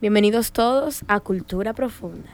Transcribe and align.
Bienvenidos 0.00 0.52
todos 0.52 1.04
a 1.08 1.20
Cultura 1.20 1.72
Profunda. 1.72 2.28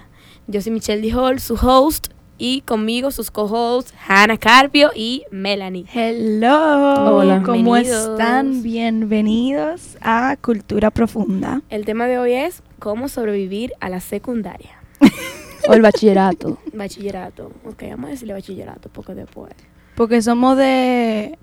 Yo 0.49 0.61
soy 0.61 0.73
Michelle 0.73 1.01
Dijol, 1.01 1.38
su 1.41 1.54
host, 1.54 2.08
y 2.38 2.62
conmigo 2.62 3.12
sus 3.12 3.31
co-hosts 3.31 3.95
Hannah 4.08 4.37
Carpio 4.37 4.91
y 4.96 5.22
Melanie. 5.31 5.85
Hello, 5.95 7.19
Hola. 7.19 7.43
¿cómo 7.45 7.75
Bienvenidos. 7.75 8.11
están? 8.11 8.62
Bienvenidos 8.64 9.96
a 10.01 10.37
Cultura 10.40 10.90
Profunda. 10.90 11.62
El 11.69 11.85
tema 11.85 12.06
de 12.06 12.19
hoy 12.19 12.33
es 12.33 12.64
cómo 12.80 13.09
sobrevivir 13.09 13.74
a 13.81 13.88
la 13.88 14.01
secundaria. 14.01 14.83
O 15.69 15.74
el 15.74 15.83
bachillerato. 15.83 16.59
Bachillerato. 16.73 17.52
Ok, 17.65 17.84
vamos 17.91 18.06
a 18.06 18.10
decirle 18.10 18.34
bachillerato 18.34 18.88
porque 18.88 19.15
después. 19.15 19.52
Porque 19.95 20.20
somos 20.20 20.56
de, 20.56 21.38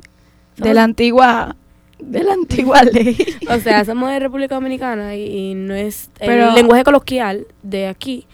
de 0.57 0.73
la 0.73 0.83
antigua 0.83 1.55
de 2.00 2.23
la 2.23 2.34
antigua 2.34 2.84
ley. 2.84 3.18
O 3.50 3.59
sea, 3.59 3.84
somos 3.86 4.09
de 4.09 4.20
República 4.20 4.55
Dominicana 4.55 5.15
y, 5.15 5.23
y 5.52 5.54
no 5.55 5.73
es. 5.75 6.09
Pero- 6.20 6.50
el 6.50 6.55
lenguaje 6.55 6.83
coloquial 6.83 7.45
de 7.64 7.87
aquí 7.87 8.25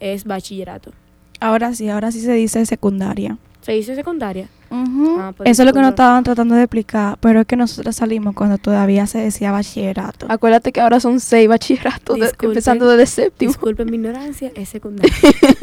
es 0.00 0.24
bachillerato. 0.24 0.92
Ahora 1.40 1.74
sí, 1.74 1.88
ahora 1.88 2.10
sí 2.12 2.20
se 2.20 2.32
dice 2.32 2.64
secundaria. 2.66 3.38
¿Se 3.60 3.72
dice 3.72 3.94
secundaria? 3.94 4.48
Ah, 4.70 5.32
pues 5.36 5.48
Eso 5.48 5.62
es 5.62 5.66
lo 5.66 5.72
que 5.72 5.80
nos 5.80 5.90
estaban 5.90 6.24
tratando 6.24 6.54
de 6.56 6.62
explicar, 6.62 7.16
pero 7.20 7.40
es 7.40 7.46
que 7.46 7.54
nosotros 7.56 7.94
salimos 7.94 8.34
cuando 8.34 8.58
todavía 8.58 9.06
se 9.06 9.18
decía 9.18 9.52
bachillerato. 9.52 10.26
Acuérdate 10.28 10.72
que 10.72 10.80
ahora 10.80 10.98
son 11.00 11.20
seis 11.20 11.48
bachilleratos, 11.48 12.18
de- 12.18 12.32
empezando 12.42 12.88
desde 12.90 13.06
séptimo. 13.06 13.50
Disculpen 13.50 13.88
mi 13.90 13.96
ignorancia, 13.96 14.50
es 14.56 14.68
secundaria. 14.68 15.12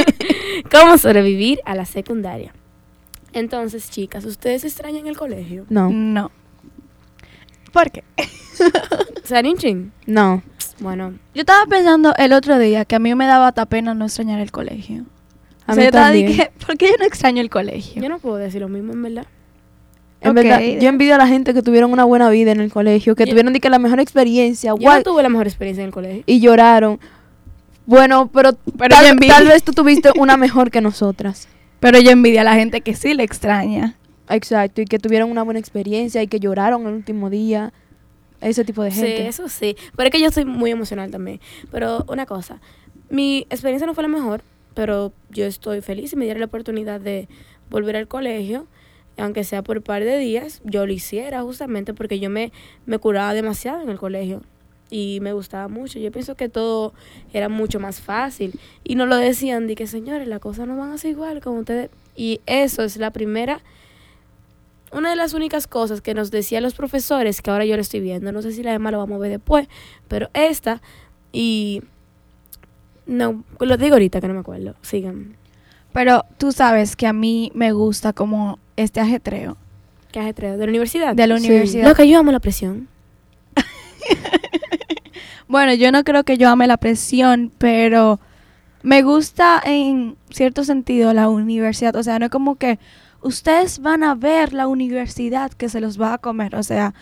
¿Cómo 0.71 0.98
sobrevivir 0.98 1.59
a 1.66 1.76
la 1.76 1.85
secundaria? 1.85 2.54
Entonces, 3.34 3.90
chicas, 3.90 4.26
¿ustedes 4.26 4.63
extrañan 4.66 5.07
el 5.07 5.18
colegio? 5.18 5.66
No, 5.70 5.90
No. 5.90 6.32
¿Por 7.71 7.91
qué? 7.91 8.03
¿Se 9.23 9.39
un 9.39 9.57
chin? 9.57 9.91
no. 10.05 10.43
Bueno, 10.79 11.13
Yo 11.35 11.41
estaba 11.41 11.63
pensando 11.67 12.12
el 12.17 12.34
otro 12.34 12.57
día 12.57 12.85
que 12.85 12.95
a 12.95 12.99
mí 12.99 13.13
me 13.13 13.27
daba 13.27 13.49
hasta 13.49 13.67
pena 13.67 13.93
no 13.93 14.05
extrañar 14.05 14.39
el 14.39 14.52
colegio. 14.52 15.03
A 15.68 15.73
o 15.73 15.76
sea, 15.76 15.81
mí 15.81 15.85
yo 15.85 15.91
también. 15.91 16.26
dije, 16.26 16.51
¿por 16.65 16.76
qué 16.76 16.87
yo 16.87 16.93
no 16.99 17.05
extraño 17.05 17.40
el 17.40 17.51
colegio? 17.51 18.01
yo 18.01 18.09
no 18.09 18.18
puedo 18.18 18.37
decir 18.37 18.62
lo 18.62 18.68
mismo, 18.68 18.91
en 18.93 19.04
verdad. 19.04 19.27
En 20.21 20.34
verdad, 20.34 20.59
yo 20.59 20.90
envidio 20.90 21.13
a 21.15 21.18
la 21.20 21.27
gente 21.27 21.54
que 21.54 21.62
tuvieron 21.62 21.91
una 21.91 22.04
buena 22.04 22.29
vida 22.31 22.51
en 22.51 22.62
el 22.62 22.71
colegio, 22.71 23.15
que 23.15 23.26
Yo- 23.26 23.29
tuvieron 23.31 23.54
que 23.54 23.70
la 23.70 23.77
mejor 23.77 23.99
experiencia, 23.99 24.74
Yo 24.79 24.91
no 24.91 25.03
tuve 25.03 25.21
la 25.21 25.29
mejor 25.29 25.46
experiencia 25.48 25.81
en 25.84 25.87
el 25.90 25.93
colegio. 25.93 26.24
y 26.26 26.40
lloraron. 26.40 26.99
Bueno, 27.85 28.29
pero, 28.34 28.53
Pero 28.77 28.96
tal, 28.96 29.20
tal 29.20 29.48
vez 29.48 29.63
tú 29.63 29.74
tuviste 29.74 30.09
una 30.18 30.35
mejor 30.35 30.71
que 30.71 30.81
nosotras. 30.81 31.48
Pero 31.79 31.99
yo 31.99 32.09
envidio 32.12 32.41
a 32.41 32.43
la 32.43 32.53
gente 32.55 32.81
que 32.81 32.96
sí 32.96 33.13
le 33.13 33.24
extraña. 33.24 33.96
Exacto, 34.30 34.82
y 34.82 34.86
que 34.86 35.00
tuvieron 35.00 35.30
una 35.30 35.44
buena 35.44 35.60
experiencia 35.60 36.22
y 36.24 36.27
que 36.27 36.40
lloraron 36.40 36.88
el 36.88 36.94
último 36.94 37.30
día. 37.30 37.74
Ese 38.40 38.66
tipo 38.66 38.82
de 38.82 38.91
Sí, 38.91 39.02
gente. 39.02 39.27
eso 39.27 39.50
sí. 39.50 39.76
Pero 39.96 40.08
es 40.08 40.12
que 40.12 40.22
yo 40.22 40.32
soy 40.32 40.46
muy 40.46 40.72
emocional 40.72 41.12
también. 41.12 41.40
Pero 41.72 42.05
una 42.08 42.26
cosa, 42.26 42.60
mi 43.10 43.46
experiencia 43.49 43.86
no 43.86 43.94
fue 43.94 44.04
la 44.04 44.08
mejor, 44.10 44.42
pero 44.74 45.14
yo 45.30 45.46
estoy 45.46 45.82
feliz 45.82 46.10
si 46.12 46.16
me 46.16 46.26
diera 46.26 46.40
la 46.40 46.46
oportunidad 46.46 46.99
de 46.99 47.27
volver 47.70 47.96
al 47.98 48.08
colegio, 48.08 48.66
aunque 49.18 49.44
sea 49.44 49.62
por 49.62 49.77
un 49.77 49.84
par 49.84 50.04
de 50.04 50.18
días, 50.18 50.62
yo 50.64 50.88
lo 50.88 50.94
hiciera 50.94 51.42
justamente 51.44 51.94
porque 51.94 52.20
yo 52.20 52.30
me, 52.30 52.52
me 52.86 52.98
curaba 52.98 53.34
demasiado 53.34 53.82
en 53.84 53.90
el 53.90 53.99
colegio 53.99 54.42
y 54.90 55.20
me 55.22 55.34
gustaba 55.34 55.68
mucho. 55.68 55.99
Yo 55.99 56.12
pienso 56.12 56.36
que 56.36 56.49
todo 56.49 56.94
era 57.34 57.48
mucho 57.48 57.80
más 57.80 58.02
fácil 58.02 58.54
y 58.84 58.96
no 58.96 59.05
lo 59.05 59.18
decían 59.18 59.68
de 59.68 59.76
que 59.76 59.86
señores, 59.86 60.27
las 60.27 60.40
cosas 60.40 60.68
no 60.68 60.77
van 60.77 60.92
a 60.94 60.98
ser 60.98 61.12
igual 61.12 61.42
como 61.42 61.60
ustedes. 61.60 61.92
Y 62.16 62.42
eso 62.48 62.84
es 62.84 62.98
la 62.98 63.12
primera 63.12 63.62
una 64.91 65.09
de 65.09 65.16
las 65.16 65.34
únicas 65.34 65.67
cosas 65.67 66.01
que 66.01 66.13
nos 66.13 66.31
decían 66.31 66.63
los 66.63 66.73
profesores, 66.73 67.41
que 67.41 67.50
ahora 67.51 67.66
yo 67.66 67.75
lo 67.75 67.81
estoy 67.81 68.00
viendo, 68.01 68.31
no 68.31 68.41
sé 68.41 68.51
si 68.51 68.63
la 68.63 68.72
demás 68.72 68.91
lo 68.91 69.00
vamos 69.00 69.16
a 69.16 69.19
ver 69.19 69.31
después, 69.31 69.67
pero 70.07 70.29
esta, 70.34 70.81
y 71.31 71.81
no, 73.06 73.44
lo 73.59 73.78
digo 73.78 73.94
ahorita 73.95 74.22
que 74.22 74.28
no 74.28 74.34
me 74.34 74.39
acuerdo, 74.41 74.75
sigan. 74.81 75.35
Pero 75.94 76.25
tú 76.38 76.51
sabes 76.51 76.95
que 76.95 77.07
a 77.07 77.13
mí 77.13 77.51
me 77.53 77.72
gusta 77.73 78.13
como 78.13 78.57
este 78.78 79.00
ajetreo 79.01 79.57
¿Qué 80.12 80.19
ajetreo? 80.19 80.57
¿De 80.57 80.66
la 80.66 80.69
universidad? 80.69 81.16
de 81.16 81.25
la 81.28 81.38
Sí. 81.40 81.47
universidad. 81.47 81.88
No, 81.88 81.96
que 81.96 82.07
yo 82.09 82.19
amo 82.19 82.31
la 82.34 82.40
presión. 82.41 82.88
Bueno, 85.47 85.74
yo 85.74 85.91
no 85.91 86.03
creo 86.06 86.24
que 86.24 86.38
yo 86.38 86.47
ame 86.50 86.66
la 86.66 86.78
presión, 86.78 87.51
pero 87.57 88.19
me 88.84 89.01
gusta 89.01 89.62
en 89.66 90.16
cierto 90.30 90.63
sentido 90.63 91.13
la 91.13 91.28
universidad. 91.28 91.94
O 91.97 92.03
sea, 92.03 92.19
no 92.19 92.25
es 92.25 92.31
como 92.31 92.56
que 92.56 92.80
ustedes 93.22 93.80
van 93.80 94.04
a 94.04 94.16
ver 94.16 94.54
la 94.54 94.68
universidad 94.68 95.52
que 95.52 95.70
se 95.70 95.82
los 95.82 96.00
va 96.00 96.14
a 96.14 96.18
comer. 96.18 96.56
O 96.56 96.64
sea, 96.64 96.94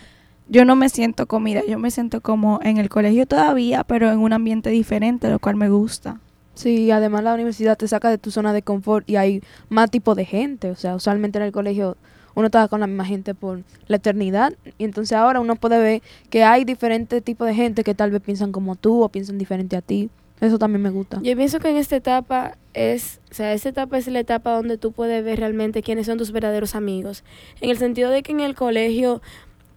yo 0.48 0.64
no 0.64 0.76
me 0.76 0.88
siento 0.88 1.26
comida, 1.26 1.62
yo 1.68 1.78
me 1.78 1.90
siento 1.90 2.20
como 2.20 2.60
en 2.62 2.78
el 2.78 2.88
colegio 2.88 3.26
todavía, 3.26 3.84
pero 3.84 4.10
en 4.10 4.18
un 4.18 4.32
ambiente 4.32 4.70
diferente, 4.70 5.30
lo 5.30 5.38
cual 5.38 5.56
me 5.56 5.68
gusta. 5.68 6.20
Sí, 6.54 6.90
además 6.90 7.22
la 7.24 7.34
universidad 7.34 7.78
te 7.78 7.88
saca 7.88 8.10
de 8.10 8.18
tu 8.18 8.30
zona 8.30 8.52
de 8.52 8.62
confort 8.62 9.08
y 9.08 9.16
hay 9.16 9.42
más 9.68 9.90
tipo 9.90 10.14
de 10.14 10.24
gente. 10.24 10.70
O 10.70 10.76
sea, 10.76 10.94
usualmente 10.94 11.38
en 11.38 11.44
el 11.44 11.52
colegio 11.52 11.96
uno 12.34 12.46
estaba 12.46 12.68
con 12.68 12.80
la 12.80 12.86
misma 12.86 13.04
gente 13.04 13.34
por 13.34 13.62
la 13.86 13.96
eternidad 13.96 14.52
y 14.78 14.84
entonces 14.84 15.16
ahora 15.16 15.40
uno 15.40 15.56
puede 15.56 15.80
ver 15.80 16.02
que 16.30 16.44
hay 16.44 16.64
diferentes 16.64 17.22
tipos 17.22 17.46
de 17.46 17.54
gente 17.54 17.84
que 17.84 17.94
tal 17.94 18.10
vez 18.10 18.20
piensan 18.20 18.52
como 18.52 18.76
tú 18.76 19.02
o 19.02 19.08
piensan 19.08 19.38
diferente 19.38 19.76
a 19.76 19.82
ti. 19.82 20.10
Eso 20.40 20.58
también 20.58 20.82
me 20.82 20.90
gusta. 20.90 21.20
Yo 21.22 21.36
pienso 21.36 21.60
que 21.60 21.68
en 21.68 21.76
esta 21.76 21.96
etapa 21.96 22.56
es, 22.72 23.20
o 23.30 23.34
sea, 23.34 23.52
esta 23.52 23.68
etapa 23.68 23.98
es 23.98 24.06
la 24.08 24.20
etapa 24.20 24.54
donde 24.54 24.78
tú 24.78 24.92
puedes 24.92 25.22
ver 25.22 25.38
realmente 25.38 25.82
quiénes 25.82 26.06
son 26.06 26.16
tus 26.16 26.32
verdaderos 26.32 26.74
amigos. 26.74 27.24
En 27.60 27.68
el 27.68 27.76
sentido 27.76 28.10
de 28.10 28.22
que 28.22 28.32
en 28.32 28.40
el 28.40 28.54
colegio 28.54 29.20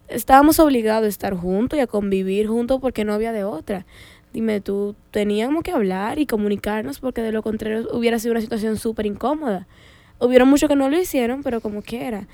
estábamos 0.08 0.58
obligados 0.60 1.04
a 1.04 1.08
estar 1.08 1.34
juntos 1.34 1.78
y 1.78 1.82
a 1.82 1.86
convivir 1.86 2.46
juntos 2.46 2.80
porque 2.80 3.04
no 3.04 3.12
había 3.12 3.32
de 3.32 3.44
otra. 3.44 3.84
Dime 4.32 4.60
tú, 4.60 4.96
teníamos 5.10 5.62
que 5.62 5.70
hablar 5.70 6.18
y 6.18 6.26
comunicarnos 6.26 6.98
porque 6.98 7.20
de 7.20 7.30
lo 7.30 7.42
contrario 7.42 7.86
hubiera 7.92 8.18
sido 8.18 8.32
una 8.32 8.40
situación 8.40 8.78
súper 8.78 9.06
incómoda. 9.06 9.66
Hubieron 10.18 10.48
muchos 10.48 10.68
que 10.68 10.76
no 10.76 10.88
lo 10.88 10.98
hicieron, 10.98 11.42
pero 11.42 11.60
como 11.60 11.82
quiera. 11.82 12.26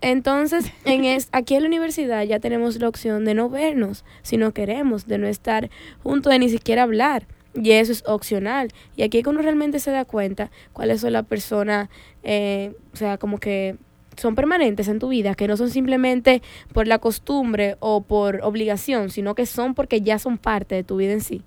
Entonces, 0.00 0.72
en 0.84 1.04
es, 1.04 1.28
aquí 1.32 1.56
en 1.56 1.62
la 1.62 1.68
universidad 1.68 2.22
ya 2.22 2.38
tenemos 2.38 2.78
la 2.80 2.88
opción 2.88 3.24
de 3.24 3.34
no 3.34 3.50
vernos 3.50 4.04
si 4.22 4.36
no 4.36 4.52
queremos, 4.52 5.06
de 5.06 5.18
no 5.18 5.26
estar 5.26 5.68
juntos, 6.02 6.32
de 6.32 6.38
ni 6.38 6.48
siquiera 6.48 6.84
hablar. 6.84 7.26
Y 7.54 7.72
eso 7.72 7.92
es 7.92 8.04
opcional. 8.06 8.68
Y 8.96 9.02
aquí 9.02 9.18
es 9.18 9.24
que 9.24 9.30
uno 9.30 9.42
realmente 9.42 9.80
se 9.80 9.90
da 9.90 10.04
cuenta 10.04 10.50
cuáles 10.72 11.00
son 11.00 11.12
las 11.12 11.26
personas, 11.26 11.88
eh, 12.22 12.74
o 12.92 12.96
sea, 12.96 13.18
como 13.18 13.38
que 13.38 13.76
son 14.16 14.34
permanentes 14.34 14.88
en 14.88 14.98
tu 14.98 15.08
vida, 15.08 15.34
que 15.34 15.48
no 15.48 15.56
son 15.56 15.70
simplemente 15.70 16.42
por 16.72 16.86
la 16.86 16.98
costumbre 16.98 17.76
o 17.80 18.02
por 18.02 18.40
obligación, 18.42 19.10
sino 19.10 19.34
que 19.34 19.46
son 19.46 19.74
porque 19.74 20.02
ya 20.02 20.18
son 20.18 20.38
parte 20.38 20.74
de 20.74 20.84
tu 20.84 20.96
vida 20.96 21.12
en 21.12 21.20
sí. 21.20 21.42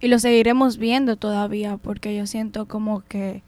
Y 0.00 0.08
lo 0.08 0.18
seguiremos 0.18 0.78
viendo 0.78 1.16
todavía 1.16 1.76
porque 1.76 2.14
yo 2.16 2.26
siento 2.26 2.66
como 2.66 3.00
que 3.00 3.42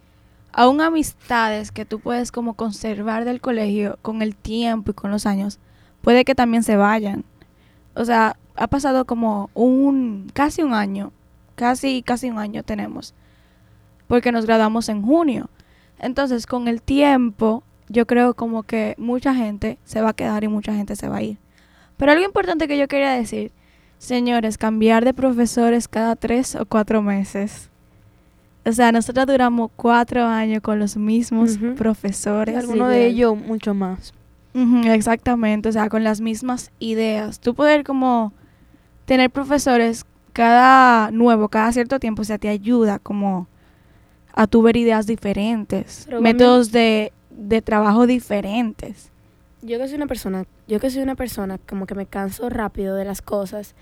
aún 0.52 0.80
amistades 0.80 1.70
que 1.70 1.84
tú 1.84 2.00
puedes 2.00 2.32
como 2.32 2.54
conservar 2.54 3.24
del 3.24 3.40
colegio 3.40 3.98
con 4.02 4.22
el 4.22 4.34
tiempo 4.34 4.90
y 4.90 4.94
con 4.94 5.10
los 5.10 5.26
años, 5.26 5.60
puede 6.02 6.24
que 6.24 6.34
también 6.34 6.62
se 6.62 6.76
vayan. 6.76 7.24
O 7.94 8.04
sea, 8.04 8.36
ha 8.56 8.66
pasado 8.66 9.04
como 9.04 9.50
un 9.54 10.30
casi 10.32 10.62
un 10.62 10.74
año, 10.74 11.12
casi 11.60 12.02
casi 12.02 12.30
un 12.30 12.38
año 12.38 12.62
tenemos, 12.62 13.14
porque 14.08 14.32
nos 14.32 14.46
graduamos 14.46 14.88
en 14.88 15.02
junio. 15.02 15.50
Entonces, 15.98 16.46
con 16.46 16.66
el 16.66 16.80
tiempo, 16.80 17.62
yo 17.88 18.06
creo 18.06 18.34
como 18.34 18.62
que 18.62 18.94
mucha 18.98 19.34
gente 19.34 19.78
se 19.84 20.00
va 20.00 20.10
a 20.10 20.14
quedar 20.14 20.42
y 20.42 20.48
mucha 20.48 20.74
gente 20.74 20.96
se 20.96 21.08
va 21.08 21.18
a 21.18 21.22
ir. 21.22 21.36
Pero 21.96 22.12
algo 22.12 22.24
importante 22.24 22.66
que 22.66 22.78
yo 22.78 22.88
quería 22.88 23.12
decir 23.12 23.52
Señores, 24.00 24.56
cambiar 24.56 25.04
de 25.04 25.12
profesores 25.12 25.86
cada 25.86 26.16
tres 26.16 26.56
o 26.56 26.64
cuatro 26.64 27.02
meses. 27.02 27.68
O 28.64 28.72
sea, 28.72 28.92
nosotros 28.92 29.26
duramos 29.26 29.70
cuatro 29.76 30.24
años 30.24 30.62
con 30.62 30.78
los 30.78 30.96
mismos 30.96 31.58
profesores. 31.76 32.56
Algunos 32.56 32.88
de 32.88 33.08
ellos 33.08 33.36
mucho 33.36 33.74
más. 33.74 34.14
Exactamente, 34.86 35.68
o 35.68 35.72
sea, 35.72 35.90
con 35.90 36.02
las 36.02 36.22
mismas 36.22 36.70
ideas. 36.78 37.40
Tú 37.40 37.54
poder 37.54 37.84
como 37.84 38.32
tener 39.04 39.28
profesores 39.28 40.06
cada 40.30 41.10
nuevo, 41.10 41.48
cada 41.48 41.72
cierto 41.72 41.98
tiempo, 42.00 42.22
o 42.22 42.24
sea, 42.24 42.38
te 42.38 42.48
ayuda 42.48 42.98
como 42.98 43.48
a 44.32 44.46
tu 44.46 44.62
ver 44.62 44.76
ideas 44.76 45.06
diferentes, 45.06 46.04
Pero 46.06 46.20
métodos 46.20 46.72
de, 46.72 47.12
de 47.30 47.62
trabajo 47.62 48.06
diferentes. 48.06 49.10
Yo 49.62 49.78
que 49.78 49.86
soy 49.88 49.96
una 49.96 50.06
persona, 50.06 50.44
yo 50.68 50.80
que 50.80 50.90
soy 50.90 51.02
una 51.02 51.16
persona 51.16 51.58
como 51.58 51.86
que 51.86 51.94
me 51.94 52.06
canso 52.06 52.48
rápido 52.48 52.96
de 52.96 53.04
las 53.04 53.20
cosas. 53.22 53.74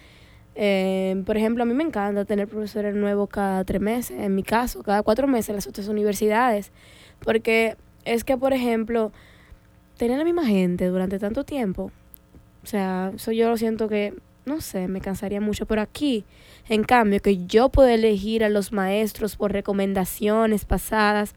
eh, 0.56 1.23
por 1.25 1.37
ejemplo, 1.37 1.62
a 1.62 1.67
mí 1.67 1.75
me 1.75 1.85
encanta 1.85 2.25
tener 2.25 2.49
profesores 2.49 2.94
nuevos 2.97 3.29
cada 3.29 3.62
tres 3.65 3.81
meses, 3.81 4.19
en 4.19 4.35
mi 4.35 4.43
caso, 4.43 4.83
cada 4.83 5.03
cuatro 5.03 5.29
meses 5.29 5.51
en 5.51 5.55
las 5.56 5.67
otras 5.69 5.87
universidades. 5.87 6.73
Porque 7.21 7.77
es 8.05 8.25
que, 8.25 8.37
por 8.37 8.53
ejemplo, 8.53 9.12
tener 9.99 10.19
la 10.19 10.25
misma 10.25 10.44
gente 10.47 10.87
durante 10.87 11.19
tanto 11.19 11.44
tiempo, 11.44 11.93
o 12.62 12.67
sea, 12.67 13.12
eso 13.15 13.31
yo 13.33 13.49
lo 13.49 13.56
siento 13.56 13.89
que, 13.89 14.15
no 14.49 14.61
sé, 14.61 14.89
me 14.89 15.00
cansaría 15.00 15.41
mucho. 15.41 15.67
Pero 15.67 15.83
aquí, 15.83 16.25
en 16.69 16.83
cambio, 16.85 17.21
que 17.21 17.47
yo 17.47 17.69
puedo 17.69 17.89
elegir 17.89 18.43
a 18.43 18.49
los 18.49 18.73
maestros 18.73 19.37
por 19.37 19.53
recomendaciones 19.53 20.65
pasadas, 20.65 21.35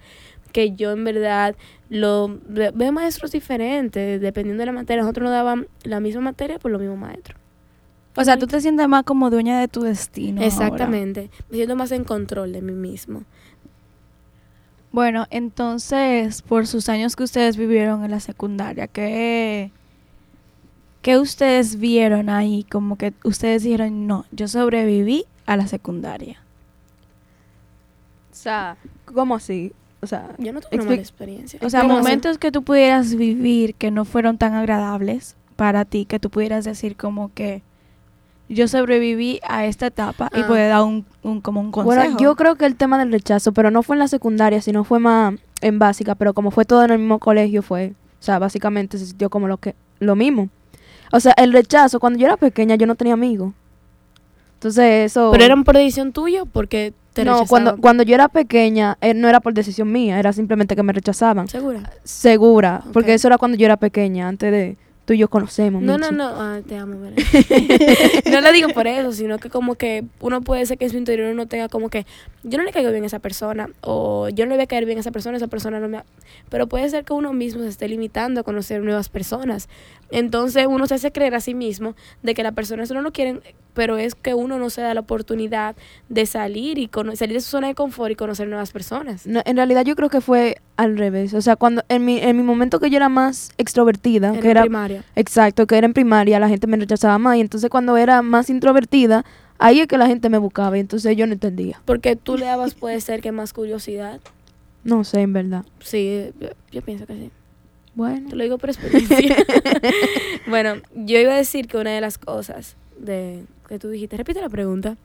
que 0.51 0.71
yo 0.71 0.91
en 0.91 1.03
verdad 1.03 1.55
lo 1.89 2.39
ve- 2.47 2.71
veo 2.73 2.91
maestros 2.91 3.31
diferentes, 3.31 4.19
dependiendo 4.19 4.61
de 4.61 4.65
la 4.65 4.71
materia. 4.71 5.03
Nosotros 5.03 5.25
nos 5.25 5.31
daban 5.33 5.67
la 5.83 5.99
misma 5.99 6.21
materia 6.21 6.57
por 6.59 6.71
los 6.71 6.81
mismos 6.81 6.97
maestros. 6.99 7.37
O 8.17 8.23
sea, 8.25 8.37
tú 8.37 8.45
te 8.47 8.59
sientes 8.59 8.87
más 8.89 9.03
como 9.03 9.29
dueña 9.29 9.59
de 9.61 9.67
tu 9.69 9.81
destino. 9.83 10.41
ahora. 10.41 10.47
Exactamente. 10.47 11.29
Me 11.49 11.55
siento 11.57 11.75
más 11.77 11.91
en 11.93 12.03
control 12.03 12.51
de 12.51 12.61
mí 12.61 12.73
mismo. 12.73 13.23
Bueno, 14.91 15.25
entonces, 15.29 16.41
por 16.41 16.67
sus 16.67 16.89
años 16.89 17.15
que 17.15 17.23
ustedes 17.23 17.55
vivieron 17.55 18.03
en 18.03 18.11
la 18.11 18.19
secundaria, 18.19 18.87
¿qué, 18.87 19.71
qué 21.01 21.17
ustedes 21.17 21.77
vieron 21.79 22.29
ahí? 22.29 22.63
Como 22.69 22.97
que 22.97 23.13
ustedes 23.23 23.63
dijeron, 23.63 24.07
no, 24.07 24.25
yo 24.31 24.47
sobreviví 24.47 25.25
a 25.45 25.57
la 25.57 25.67
secundaria. 25.67 26.37
O 28.31 28.35
sea, 28.35 28.77
¿cómo 29.05 29.35
así? 29.35 29.73
O 30.01 30.07
sea, 30.07 30.29
Yo 30.39 30.51
no 30.53 30.61
tuve 30.61 30.75
una 30.75 30.83
mala 30.85 30.95
experiencia. 30.95 31.59
O 31.63 31.69
sea, 31.69 31.83
momentos 31.83 32.37
que 32.37 32.51
tú 32.51 32.63
pudieras 32.63 33.13
vivir 33.15 33.75
que 33.75 33.91
no 33.91 34.05
fueron 34.05 34.37
tan 34.37 34.53
agradables 34.55 35.35
para 35.55 35.85
ti, 35.85 36.05
que 36.05 36.19
tú 36.19 36.29
pudieras 36.29 36.65
decir 36.65 36.95
como 36.95 37.31
que 37.33 37.61
yo 38.49 38.67
sobreviví 38.67 39.39
a 39.47 39.65
esta 39.65 39.87
etapa 39.87 40.29
y 40.35 40.41
Ah. 40.41 40.47
puede 40.47 40.67
dar 40.67 40.83
un, 40.83 41.05
un- 41.23 41.39
como 41.41 41.61
un 41.61 41.71
consejo. 41.71 41.95
Bueno, 41.95 42.17
yo 42.19 42.35
creo 42.35 42.55
que 42.55 42.65
el 42.65 42.75
tema 42.75 42.97
del 42.97 43.11
rechazo, 43.11 43.51
pero 43.53 43.69
no 43.69 43.83
fue 43.83 43.95
en 43.95 43.99
la 43.99 44.07
secundaria, 44.07 44.61
sino 44.61 44.83
fue 44.83 44.99
más 44.99 45.35
en 45.61 45.77
básica, 45.77 46.15
pero 46.15 46.33
como 46.33 46.49
fue 46.51 46.65
todo 46.65 46.83
en 46.83 46.91
el 46.91 46.99
mismo 46.99 47.19
colegio, 47.19 47.61
fue, 47.61 47.93
o 48.19 48.23
sea, 48.23 48.39
básicamente 48.39 48.97
se 48.97 49.05
sintió 49.05 49.29
como 49.29 49.47
lo 49.47 49.57
que 49.57 49.75
lo 49.99 50.15
mismo. 50.15 50.49
O 51.11 51.19
sea, 51.19 51.33
el 51.37 51.53
rechazo, 51.53 51.99
cuando 51.99 52.19
yo 52.19 52.25
era 52.25 52.37
pequeña, 52.37 52.75
yo 52.75 52.87
no 52.87 52.95
tenía 52.95 53.13
amigos. 53.13 53.53
Entonces, 54.55 55.11
eso... 55.11 55.31
¿Pero 55.31 55.43
eran 55.43 55.63
por 55.63 55.75
decisión 55.75 56.13
tuya 56.13 56.45
porque 56.45 56.93
te 57.13 57.25
no, 57.25 57.31
rechazaban? 57.31 57.47
cuando, 57.47 57.77
cuando 57.81 58.03
yo 58.03 58.15
era 58.15 58.27
pequeña, 58.27 58.97
eh, 59.01 59.13
no 59.13 59.27
era 59.27 59.39
por 59.39 59.53
decisión 59.53 59.91
mía, 59.91 60.19
era 60.19 60.33
simplemente 60.33 60.75
que 60.75 60.83
me 60.83 60.93
rechazaban. 60.93 61.47
¿Segura? 61.47 61.91
Segura, 62.03 62.83
porque 62.93 63.13
eso 63.13 63.27
era 63.27 63.37
cuando 63.37 63.57
yo 63.57 63.65
era 63.65 63.77
pequeña, 63.77 64.27
antes 64.27 64.51
de 64.51 64.77
tú 65.05 65.13
y 65.13 65.17
yo 65.17 65.29
conocemos. 65.29 65.81
No, 65.81 65.97
no, 65.97 66.07
Michi. 66.07 66.15
no. 66.15 66.27
Ah, 66.27 66.59
te 66.67 66.77
amo, 66.77 66.95
no 68.31 68.41
lo 68.41 68.51
digo 68.51 68.69
por 68.69 68.87
eso, 68.87 69.11
sino 69.11 69.39
que 69.39 69.49
como 69.49 69.75
que 69.75 70.05
uno 70.19 70.41
puede 70.41 70.65
ser 70.65 70.77
que 70.77 70.85
en 70.85 70.91
su 70.91 70.97
interior 70.97 71.31
uno 71.31 71.47
tenga 71.47 71.69
como 71.69 71.89
que 71.89 72.05
yo 72.43 72.57
no 72.57 72.63
le 72.63 72.71
caigo 72.71 72.91
bien 72.91 73.03
a 73.03 73.07
esa 73.07 73.19
persona 73.19 73.69
o 73.81 74.29
yo 74.29 74.45
no 74.45 74.51
le 74.51 74.57
voy 74.57 74.63
a 74.63 74.67
caer 74.67 74.85
bien 74.85 74.97
a 74.97 75.01
esa 75.01 75.11
persona, 75.11 75.37
esa 75.37 75.47
persona 75.47 75.79
no 75.79 75.87
me... 75.87 75.97
ha-". 75.97 76.05
Pero 76.49 76.67
puede 76.67 76.89
ser 76.89 77.03
que 77.03 77.13
uno 77.13 77.33
mismo 77.33 77.63
se 77.63 77.69
esté 77.69 77.87
limitando 77.87 78.41
a 78.41 78.43
conocer 78.43 78.81
nuevas 78.83 79.09
personas. 79.09 79.69
Entonces 80.11 80.67
uno 80.67 80.87
se 80.87 80.95
hace 80.95 81.11
creer 81.11 81.35
a 81.35 81.39
sí 81.39 81.53
mismo 81.53 81.95
de 82.21 82.33
que 82.33 82.43
las 82.43 82.53
personas 82.53 82.91
no 82.91 83.01
lo 83.01 83.11
quieren, 83.11 83.41
pero 83.73 83.97
es 83.97 84.15
que 84.15 84.33
uno 84.33 84.57
no 84.57 84.69
se 84.69 84.81
da 84.81 84.93
la 84.93 85.01
oportunidad 85.01 85.75
de 86.09 86.25
salir 86.25 86.77
y 86.77 86.89
salir 87.15 87.35
de 87.35 87.41
su 87.41 87.49
zona 87.49 87.67
de 87.67 87.75
confort 87.75 88.11
y 88.11 88.15
conocer 88.15 88.47
nuevas 88.47 88.71
personas. 88.71 89.25
No, 89.25 89.41
en 89.45 89.55
realidad 89.55 89.85
yo 89.85 89.95
creo 89.95 90.09
que 90.09 90.21
fue 90.21 90.57
al 90.77 90.97
revés. 90.97 91.33
O 91.33 91.41
sea, 91.41 91.55
cuando 91.55 91.83
en 91.89 92.05
mi, 92.05 92.19
en 92.19 92.35
mi 92.37 92.43
momento 92.43 92.79
que 92.79 92.89
yo 92.89 92.97
era 92.97 93.09
más 93.09 93.51
extrovertida, 93.57 94.29
En 94.29 94.41
que 94.41 94.49
era 94.49 94.61
primaria. 94.61 95.03
exacto, 95.15 95.67
que 95.67 95.77
era 95.77 95.85
en 95.85 95.93
primaria, 95.93 96.39
la 96.39 96.49
gente 96.49 96.67
me 96.67 96.77
rechazaba 96.77 97.17
más. 97.17 97.37
Y 97.37 97.41
entonces 97.41 97.69
cuando 97.69 97.97
era 97.97 98.21
más 98.21 98.49
introvertida, 98.49 99.25
ahí 99.57 99.79
es 99.79 99.87
que 99.87 99.97
la 99.97 100.07
gente 100.07 100.29
me 100.29 100.37
buscaba. 100.37 100.77
Y 100.77 100.81
entonces 100.81 101.15
yo 101.15 101.25
no 101.27 101.33
entendía. 101.33 101.81
Porque 101.85 102.15
tú 102.15 102.37
le 102.37 102.45
dabas, 102.45 102.73
puede 102.73 102.99
ser 103.01 103.21
que 103.21 103.31
más 103.31 103.53
curiosidad. 103.53 104.19
No 104.83 105.03
sé, 105.03 105.21
en 105.21 105.33
verdad. 105.33 105.65
Sí, 105.79 106.31
yo, 106.39 106.49
yo 106.71 106.81
pienso 106.81 107.05
que 107.05 107.13
sí. 107.13 107.31
Bueno. 107.93 108.29
Te 108.29 108.35
lo 108.35 108.43
digo 108.43 108.57
por 108.57 108.69
experiencia. 108.69 109.35
bueno, 110.47 110.75
yo 110.95 111.19
iba 111.19 111.33
a 111.33 111.37
decir 111.37 111.67
que 111.67 111.77
una 111.77 111.91
de 111.91 112.01
las 112.01 112.17
cosas 112.17 112.75
de 112.97 113.43
que 113.71 113.79
tú 113.79 113.89
dijiste, 113.89 114.17
repite 114.17 114.41
la 114.41 114.49
pregunta. 114.49 114.97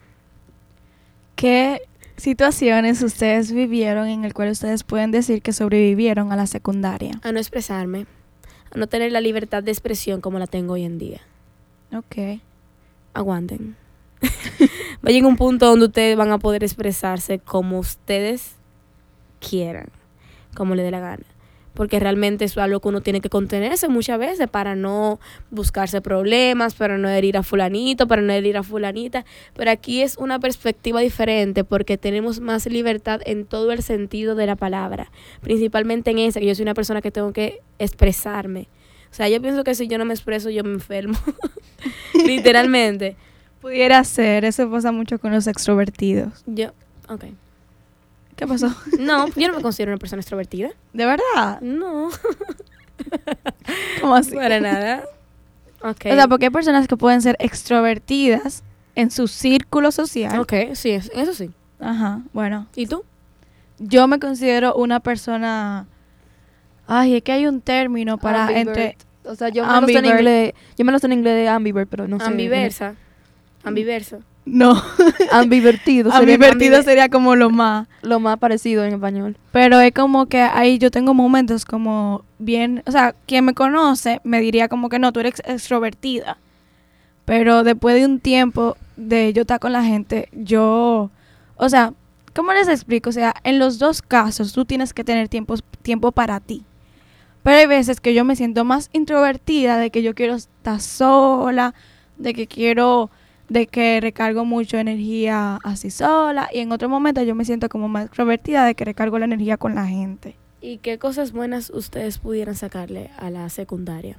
¿Qué 1.36 1.82
situaciones 2.16 3.00
ustedes 3.00 3.52
vivieron 3.52 4.08
en 4.08 4.24
el 4.24 4.34
cual 4.34 4.50
ustedes 4.50 4.82
pueden 4.82 5.12
decir 5.12 5.40
que 5.40 5.52
sobrevivieron 5.52 6.32
a 6.32 6.36
la 6.36 6.48
secundaria? 6.48 7.20
A 7.22 7.30
no 7.30 7.38
expresarme, 7.38 8.06
a 8.72 8.78
no 8.78 8.88
tener 8.88 9.12
la 9.12 9.20
libertad 9.20 9.62
de 9.62 9.70
expresión 9.70 10.20
como 10.20 10.40
la 10.40 10.48
tengo 10.48 10.74
hoy 10.74 10.84
en 10.84 10.98
día. 10.98 11.20
Ok. 11.94 12.40
Aguanten. 13.14 13.76
Va 15.06 15.12
a 15.12 15.26
un 15.26 15.36
punto 15.36 15.66
donde 15.66 15.86
ustedes 15.86 16.16
van 16.16 16.32
a 16.32 16.38
poder 16.38 16.64
expresarse 16.64 17.38
como 17.38 17.78
ustedes 17.78 18.56
quieran, 19.38 19.90
como 20.56 20.74
le 20.74 20.82
dé 20.82 20.90
la 20.90 21.00
gana. 21.00 21.24
Porque 21.76 22.00
realmente 22.00 22.44
es 22.44 22.58
algo 22.58 22.81
que 22.81 22.88
uno 22.88 23.02
tiene 23.02 23.20
que 23.20 23.28
contenerse 23.28 23.88
muchas 23.88 24.19
veces 24.19 24.49
para 24.49 24.75
no 24.75 25.20
buscarse 25.50 26.00
problemas, 26.00 26.75
para 26.75 26.99
no 26.99 27.08
herir 27.08 27.37
a 27.37 27.44
fulanito, 27.44 28.08
para 28.08 28.23
no 28.23 28.32
herir 28.32 28.56
a 28.56 28.64
fulanita. 28.64 29.25
Pero 29.55 29.70
aquí 29.70 30.02
es 30.02 30.17
una 30.17 30.40
perspectiva 30.40 31.00
diferente 31.00 31.62
porque 31.62 31.99
tenemos 31.99 32.40
más 32.40 32.67
libertad 32.67 33.20
en 33.25 33.44
todo 33.44 33.70
el 33.70 33.82
sentido 33.82 34.34
de 34.34 34.46
la 34.46 34.56
palabra. 34.56 35.12
Principalmente 35.43 36.11
en 36.11 36.19
esa, 36.19 36.40
que 36.40 36.46
yo 36.46 36.55
soy 36.56 36.64
una 36.64 36.75
persona 36.75 37.00
que 37.00 37.12
tengo 37.12 37.32
que 37.32 37.61
expresarme. 37.78 38.69
O 39.11 39.14
sea, 39.14 39.28
yo 39.28 39.40
pienso 39.40 39.62
que 39.62 39.75
si 39.75 39.87
yo 39.87 39.99
no 39.99 40.05
me 40.05 40.14
expreso, 40.14 40.50
yo 40.50 40.64
me 40.64 40.73
enfermo. 40.73 41.19
Literalmente. 42.26 43.17
Pudiera 43.61 44.02
ser, 44.05 44.44
eso 44.44 44.70
pasa 44.70 44.93
mucho 44.93 45.19
con 45.19 45.32
los 45.32 45.46
extrovertidos. 45.46 46.43
Yo, 46.46 46.73
ok. 47.08 47.25
¿Qué 48.37 48.47
pasó? 48.47 48.69
No, 48.99 49.27
yo 49.29 49.49
no 49.49 49.56
me 49.56 49.62
considero 49.62 49.93
una 49.93 49.99
persona 49.99 50.21
extrovertida. 50.21 50.71
¿De 50.93 51.06
verdad? 51.06 51.61
No, 51.62 52.11
¿Cómo 54.00 54.15
así? 54.15 54.35
para 54.35 54.61
nada. 54.61 55.05
Ok. 55.83 56.06
O 56.06 56.15
sea, 56.15 56.29
porque 56.29 56.47
hay 56.47 56.50
personas 56.50 56.88
que 56.88 56.97
pueden 56.97 57.23
ser 57.23 57.37
extrovertidas 57.38 58.62
en 58.94 59.11
su 59.11 59.29
círculo 59.29 59.91
social. 59.93 60.38
Ok, 60.41 60.53
sí, 60.75 60.91
es- 60.91 61.11
eso 61.15 61.35
sí. 61.35 61.50
Ajá, 61.81 62.23
bueno. 62.33 62.67
¿Y 62.75 62.87
tú? 62.87 63.05
Yo 63.79 64.09
me 64.09 64.19
considero 64.19 64.75
una 64.75 65.00
persona... 65.00 65.87
Ay, 66.87 67.17
es 67.17 67.23
que 67.23 67.33
hay 67.33 67.47
un 67.47 67.61
término 67.61 68.17
para 68.19 68.44
Ambivert. 68.47 68.69
entre... 68.69 68.97
O 69.25 69.35
sea, 69.35 69.49
yo 69.49 69.67
me 69.67 69.81
lo 69.81 69.87
sé 69.87 69.99
en 69.99 70.06
inglés. 70.06 70.53
Yo 70.79 70.85
me 70.85 70.93
lo 70.93 70.99
sé 71.00 71.06
en 71.06 71.12
inglés 71.15 71.35
de 71.35 71.49
ambivert, 71.49 71.91
pero 71.91 72.06
no 72.06 72.19
sé. 72.21 72.27
Ambiversa. 72.27 72.94
Ambiverso. 73.65 74.21
No, 74.46 74.81
Ambivertido. 75.32 76.10
sería 76.12 76.34
ambivertido 76.37 76.78
ambiver- 76.78 76.84
sería 76.84 77.08
como 77.08 77.34
lo 77.37 77.50
más. 77.50 77.88
lo 78.02 78.20
más 78.20 78.38
parecido 78.38 78.84
en 78.84 78.94
español. 78.94 79.37
Pero 79.52 79.81
es 79.81 79.93
como 79.93 80.26
que 80.26 80.40
ahí 80.40 80.78
yo 80.78 80.90
tengo 80.93 81.14
momentos 81.14 81.64
como 81.64 82.25
bien, 82.38 82.82
o 82.87 82.93
sea, 82.93 83.14
quien 83.26 83.44
me 83.44 83.54
conoce 83.54 84.20
me 84.22 84.40
diría 84.40 84.69
como 84.69 84.88
que 84.88 84.98
no, 85.00 85.12
tú 85.12 85.20
eres 85.20 85.43
extrovertida. 85.44 86.38
Pero 87.25 87.64
después 87.64 87.96
de 87.96 88.04
un 88.06 88.20
tiempo 88.20 88.76
de 88.96 89.32
yo 89.32 89.43
estar 89.43 89.58
con 89.58 89.72
la 89.72 89.82
gente, 89.82 90.28
yo, 90.32 91.10
o 91.56 91.69
sea, 91.69 91.92
¿cómo 92.34 92.52
les 92.52 92.69
explico? 92.69 93.10
O 93.10 93.12
sea, 93.12 93.34
en 93.42 93.58
los 93.58 93.81
dos 93.81 94.00
casos 94.00 94.52
tú 94.52 94.64
tienes 94.64 94.94
que 94.94 95.02
tener 95.02 95.28
tiempo, 95.28 95.56
tiempo 95.82 96.12
para 96.12 96.38
ti. 96.38 96.62
Pero 97.42 97.56
hay 97.58 97.66
veces 97.66 98.00
que 98.00 98.14
yo 98.14 98.25
me 98.25 98.37
siento 98.37 98.64
más 98.64 98.90
introvertida, 98.92 99.76
de 99.78 99.90
que 99.90 100.02
yo 100.04 100.14
quiero 100.14 100.34
estar 100.37 100.81
sola, 100.81 101.75
de 102.16 102.32
que 102.32 102.46
quiero, 102.46 103.10
de 103.48 103.66
que 103.66 104.00
recargo 104.00 104.44
mucho 104.44 104.76
energía 104.78 105.58
así 105.64 105.90
sola. 105.90 106.48
Y 106.52 106.60
en 106.60 106.72
otro 106.72 106.88
momento 106.88 107.22
yo 107.22 107.34
me 107.34 107.44
siento 107.44 107.69
como 107.69 107.88
más 107.88 108.06
extrovertida, 108.06 108.64
de 108.64 108.75
que 108.75 108.85
recargo 108.85 109.18
la 109.18 109.26
energía 109.26 109.56
con 109.56 109.75
la 109.75 109.87
gente. 109.87 110.37
¿Y 110.61 110.78
qué 110.78 110.99
cosas 110.99 111.32
buenas 111.32 111.71
ustedes 111.71 112.18
pudieran 112.18 112.54
sacarle 112.54 113.11
a 113.18 113.30
la 113.30 113.49
secundaria? 113.49 114.16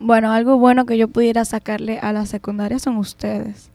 Bueno, 0.00 0.32
algo 0.32 0.58
bueno 0.58 0.84
que 0.84 0.98
yo 0.98 1.08
pudiera 1.08 1.44
sacarle 1.44 1.98
a 2.00 2.12
la 2.12 2.26
secundaria 2.26 2.78
son 2.78 2.96
ustedes. 2.96 3.70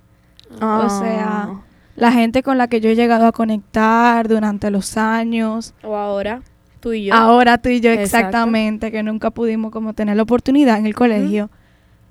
Ah. 0.59 0.83
O 0.85 0.89
sea, 0.89 1.61
la 1.95 2.11
gente 2.11 2.43
con 2.43 2.57
la 2.57 2.67
que 2.67 2.81
yo 2.81 2.89
he 2.89 2.95
llegado 2.95 3.27
a 3.27 3.31
conectar 3.31 4.27
durante 4.27 4.69
los 4.71 4.97
años. 4.97 5.73
O 5.83 5.95
ahora, 5.95 6.41
tú 6.81 6.91
y 6.91 7.05
yo. 7.05 7.13
Ahora 7.13 7.59
tú 7.59 7.69
y 7.69 7.79
yo 7.79 7.91
Exacto. 7.91 8.17
exactamente, 8.17 8.91
que 8.91 9.03
nunca 9.03 9.29
pudimos 9.29 9.71
como 9.71 9.93
tener 9.93 10.17
la 10.17 10.23
oportunidad 10.23 10.77
en 10.77 10.85
el 10.85 10.95
colegio 10.95 11.49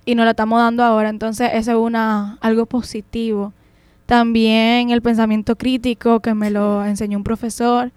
y 0.07 0.15
nos 0.15 0.25
la 0.25 0.31
estamos 0.31 0.59
dando 0.59 0.83
ahora. 0.83 1.11
Entonces, 1.11 1.51
eso 1.53 1.73
es 1.73 1.77
una, 1.77 2.39
algo 2.41 2.65
positivo. 2.65 3.53
También 4.07 4.91
el 4.91 5.03
pensamiento 5.03 5.57
crítico 5.57 6.21
que 6.21 6.33
me 6.33 6.51
lo 6.51 6.85
enseñó 6.85 7.19
un 7.19 7.25
profesor 7.25 7.91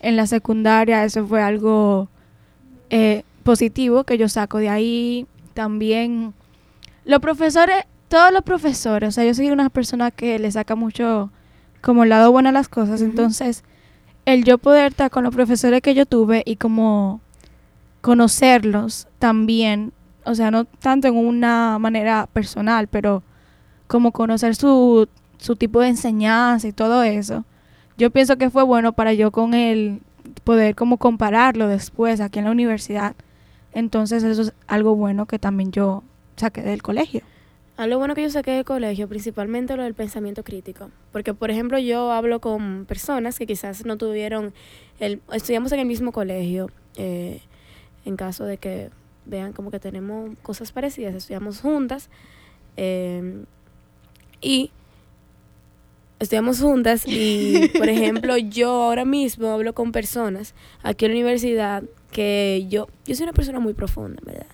en 0.00 0.16
la 0.16 0.26
secundaria, 0.26 1.04
eso 1.04 1.26
fue 1.26 1.42
algo 1.42 2.08
eh, 2.90 3.24
positivo 3.42 4.04
que 4.04 4.16
yo 4.16 4.28
saco 4.28 4.58
de 4.58 4.68
ahí. 4.68 5.26
También 5.54 6.32
los 7.04 7.18
profesores, 7.20 7.84
todos 8.08 8.32
los 8.32 8.42
profesores, 8.42 9.08
o 9.08 9.12
sea, 9.12 9.24
yo 9.24 9.34
soy 9.34 9.50
una 9.50 9.68
persona 9.68 10.12
que 10.12 10.38
le 10.38 10.50
saca 10.52 10.76
mucho 10.76 11.30
como 11.80 12.04
el 12.04 12.10
lado 12.10 12.30
bueno 12.30 12.50
a 12.50 12.52
las 12.52 12.68
cosas, 12.68 13.02
entonces 13.02 13.64
el 14.24 14.44
yo 14.44 14.58
poder 14.58 14.90
estar 14.90 15.10
con 15.10 15.24
los 15.24 15.34
profesores 15.34 15.80
que 15.80 15.94
yo 15.94 16.06
tuve 16.06 16.42
y 16.44 16.56
como 16.56 17.20
conocerlos 18.00 19.08
también, 19.18 19.92
o 20.28 20.34
sea, 20.34 20.50
no 20.50 20.64
tanto 20.64 21.08
en 21.08 21.16
una 21.16 21.78
manera 21.78 22.28
personal, 22.32 22.86
pero 22.88 23.22
como 23.86 24.12
conocer 24.12 24.54
su, 24.54 25.08
su 25.38 25.56
tipo 25.56 25.80
de 25.80 25.88
enseñanza 25.88 26.68
y 26.68 26.72
todo 26.72 27.02
eso, 27.02 27.44
yo 27.96 28.10
pienso 28.10 28.36
que 28.36 28.50
fue 28.50 28.62
bueno 28.62 28.92
para 28.92 29.12
yo 29.14 29.30
con 29.30 29.54
él 29.54 30.00
poder 30.44 30.74
como 30.74 30.98
compararlo 30.98 31.66
después 31.66 32.20
aquí 32.20 32.38
en 32.38 32.44
la 32.44 32.50
universidad. 32.50 33.16
Entonces 33.72 34.22
eso 34.22 34.42
es 34.42 34.52
algo 34.66 34.94
bueno 34.94 35.26
que 35.26 35.38
también 35.38 35.72
yo 35.72 36.04
saqué 36.36 36.62
del 36.62 36.82
colegio. 36.82 37.22
Algo 37.76 37.98
bueno 37.98 38.14
que 38.14 38.22
yo 38.22 38.30
saqué 38.30 38.50
del 38.50 38.64
colegio, 38.64 39.08
principalmente 39.08 39.76
lo 39.76 39.84
del 39.84 39.94
pensamiento 39.94 40.42
crítico. 40.42 40.90
Porque, 41.12 41.32
por 41.32 41.50
ejemplo, 41.50 41.78
yo 41.78 42.10
hablo 42.10 42.40
con 42.40 42.86
personas 42.86 43.38
que 43.38 43.46
quizás 43.46 43.84
no 43.84 43.96
tuvieron, 43.96 44.52
el, 44.98 45.22
estudiamos 45.32 45.70
en 45.70 45.80
el 45.80 45.86
mismo 45.86 46.10
colegio, 46.10 46.70
eh, 46.96 47.40
en 48.04 48.16
caso 48.16 48.44
de 48.44 48.56
que 48.56 48.90
vean 49.28 49.52
como 49.52 49.70
que 49.70 49.78
tenemos 49.78 50.30
cosas 50.42 50.72
parecidas, 50.72 51.14
estudiamos 51.14 51.60
juntas. 51.60 52.08
Eh, 52.76 53.44
y 54.40 54.70
estudiamos 56.18 56.60
juntas 56.60 57.04
y, 57.06 57.68
por 57.78 57.88
ejemplo, 57.88 58.36
yo 58.36 58.70
ahora 58.70 59.04
mismo 59.04 59.48
hablo 59.48 59.74
con 59.74 59.92
personas 59.92 60.54
aquí 60.82 61.04
en 61.04 61.12
la 61.12 61.16
universidad 61.16 61.84
que 62.12 62.66
yo, 62.68 62.88
yo 63.06 63.14
soy 63.14 63.24
una 63.24 63.32
persona 63.32 63.60
muy 63.60 63.74
profunda, 63.74 64.20
¿verdad? 64.24 64.46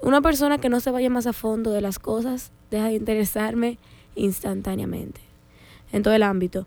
Una 0.00 0.20
persona 0.20 0.58
que 0.58 0.68
no 0.68 0.80
se 0.80 0.90
vaya 0.90 1.10
más 1.10 1.26
a 1.26 1.32
fondo 1.32 1.70
de 1.70 1.80
las 1.80 1.98
cosas 1.98 2.52
deja 2.70 2.86
de 2.86 2.94
interesarme 2.94 3.78
instantáneamente 4.14 5.20
en 5.92 6.02
todo 6.02 6.14
el 6.14 6.22
ámbito. 6.22 6.66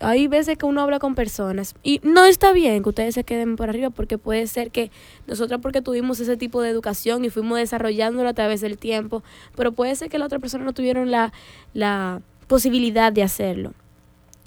Hay 0.00 0.26
veces 0.28 0.58
que 0.58 0.66
uno 0.66 0.82
habla 0.82 0.98
con 0.98 1.14
personas 1.14 1.74
y 1.82 2.00
no 2.02 2.24
está 2.24 2.52
bien 2.52 2.82
que 2.82 2.88
ustedes 2.90 3.14
se 3.14 3.24
queden 3.24 3.56
por 3.56 3.70
arriba 3.70 3.90
porque 3.90 4.18
puede 4.18 4.46
ser 4.46 4.70
que 4.70 4.90
nosotros 5.26 5.60
porque 5.62 5.82
tuvimos 5.82 6.20
ese 6.20 6.36
tipo 6.36 6.60
de 6.62 6.70
educación 6.70 7.24
y 7.24 7.30
fuimos 7.30 7.58
desarrollándolo 7.58 8.28
a 8.28 8.34
través 8.34 8.60
del 8.60 8.78
tiempo, 8.78 9.22
pero 9.56 9.72
puede 9.72 9.94
ser 9.96 10.08
que 10.08 10.18
la 10.18 10.26
otra 10.26 10.38
persona 10.38 10.64
no 10.64 10.72
tuvieron 10.72 11.10
la, 11.10 11.32
la 11.72 12.20
posibilidad 12.46 13.12
de 13.12 13.22
hacerlo. 13.22 13.72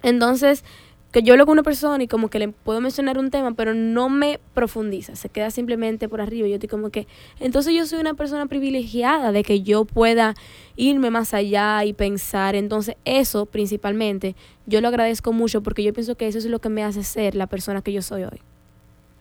Entonces, 0.03 0.63
que 1.11 1.23
yo 1.23 1.33
hablo 1.33 1.45
con 1.45 1.53
una 1.53 1.63
persona 1.63 2.03
y 2.03 2.07
como 2.07 2.29
que 2.29 2.39
le 2.39 2.49
puedo 2.49 2.81
mencionar 2.81 3.17
un 3.17 3.31
tema, 3.31 3.53
pero 3.53 3.73
no 3.73 4.09
me 4.09 4.39
profundiza, 4.53 5.15
se 5.15 5.29
queda 5.29 5.49
simplemente 5.49 6.07
por 6.07 6.21
arriba. 6.21 6.47
Yo 6.47 6.55
estoy 6.55 6.69
como 6.69 6.89
que, 6.89 7.07
entonces 7.39 7.73
yo 7.73 7.85
soy 7.85 7.99
una 7.99 8.13
persona 8.13 8.45
privilegiada 8.45 9.31
de 9.31 9.43
que 9.43 9.61
yo 9.61 9.85
pueda 9.85 10.35
irme 10.75 11.09
más 11.09 11.33
allá 11.33 11.83
y 11.83 11.93
pensar. 11.93 12.55
Entonces, 12.55 12.95
eso 13.05 13.45
principalmente, 13.45 14.35
yo 14.67 14.81
lo 14.81 14.87
agradezco 14.87 15.33
mucho 15.33 15.61
porque 15.61 15.83
yo 15.83 15.93
pienso 15.93 16.15
que 16.15 16.27
eso 16.27 16.37
es 16.37 16.45
lo 16.45 16.59
que 16.59 16.69
me 16.69 16.83
hace 16.83 17.03
ser 17.03 17.35
la 17.35 17.47
persona 17.47 17.81
que 17.81 17.91
yo 17.91 18.01
soy 18.01 18.23
hoy. 18.23 18.41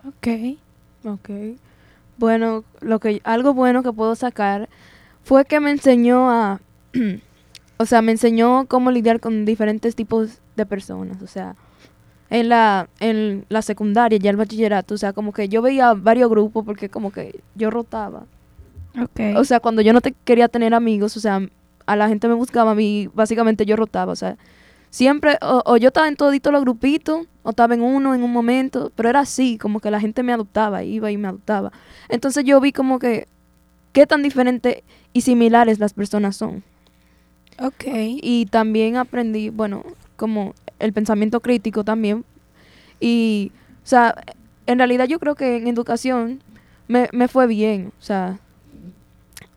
Ok. 0.06 0.58
Ok. 1.04 1.30
Bueno, 2.18 2.64
lo 2.80 2.98
que 2.98 3.20
algo 3.24 3.54
bueno 3.54 3.82
que 3.82 3.92
puedo 3.92 4.14
sacar 4.14 4.68
fue 5.22 5.44
que 5.44 5.60
me 5.60 5.70
enseñó 5.70 6.30
a 6.30 6.60
o 7.78 7.86
sea, 7.86 8.02
me 8.02 8.12
enseñó 8.12 8.66
cómo 8.66 8.90
lidiar 8.90 9.20
con 9.20 9.44
diferentes 9.44 9.94
tipos 9.94 10.40
de 10.56 10.66
personas, 10.66 11.22
o 11.22 11.26
sea, 11.26 11.54
en 12.30 12.48
la 12.48 12.88
en 13.00 13.46
la 13.48 13.62
secundaria, 13.62 14.18
ya 14.18 14.30
el 14.30 14.36
bachillerato, 14.36 14.94
o 14.94 14.98
sea, 14.98 15.12
como 15.12 15.32
que 15.32 15.48
yo 15.48 15.62
veía 15.62 15.94
varios 15.94 16.28
grupos 16.30 16.64
porque 16.64 16.88
como 16.88 17.10
que 17.12 17.40
yo 17.54 17.70
rotaba. 17.70 18.26
Ok. 19.00 19.20
O 19.36 19.44
sea, 19.44 19.60
cuando 19.60 19.82
yo 19.82 19.92
no 19.92 20.00
te 20.00 20.12
quería 20.24 20.48
tener 20.48 20.74
amigos, 20.74 21.16
o 21.16 21.20
sea, 21.20 21.40
a 21.86 21.96
la 21.96 22.08
gente 22.08 22.28
me 22.28 22.34
buscaba 22.34 22.72
a 22.72 22.74
mí, 22.74 23.08
básicamente 23.14 23.64
yo 23.66 23.76
rotaba, 23.76 24.12
o 24.12 24.16
sea, 24.16 24.36
siempre, 24.90 25.38
o, 25.42 25.62
o 25.64 25.76
yo 25.76 25.88
estaba 25.88 26.08
en 26.08 26.16
todito 26.16 26.50
los 26.52 26.62
grupitos, 26.62 27.26
o 27.42 27.50
estaba 27.50 27.74
en 27.74 27.82
uno 27.82 28.14
en 28.14 28.22
un 28.22 28.32
momento, 28.32 28.92
pero 28.94 29.08
era 29.08 29.20
así, 29.20 29.58
como 29.58 29.80
que 29.80 29.90
la 29.90 30.00
gente 30.00 30.22
me 30.22 30.32
adoptaba, 30.32 30.82
iba 30.82 31.10
y 31.10 31.16
me 31.16 31.28
adoptaba. 31.28 31.72
Entonces 32.08 32.44
yo 32.44 32.60
vi 32.60 32.72
como 32.72 32.98
que 32.98 33.26
qué 33.92 34.06
tan 34.06 34.22
diferentes 34.22 34.82
y 35.12 35.22
similares 35.22 35.78
las 35.78 35.94
personas 35.94 36.36
son. 36.36 36.62
ok. 37.58 37.84
Y 38.22 38.46
también 38.46 38.96
aprendí, 38.96 39.50
bueno, 39.50 39.84
como 40.16 40.54
el 40.78 40.92
pensamiento 40.92 41.40
crítico 41.40 41.84
también. 41.84 42.24
Y, 43.00 43.52
o 43.84 43.86
sea, 43.86 44.14
en 44.66 44.78
realidad 44.78 45.06
yo 45.06 45.18
creo 45.18 45.34
que 45.34 45.56
en 45.56 45.68
educación 45.68 46.42
me, 46.88 47.08
me 47.12 47.28
fue 47.28 47.46
bien. 47.46 47.92
O 47.98 48.02
sea, 48.02 48.40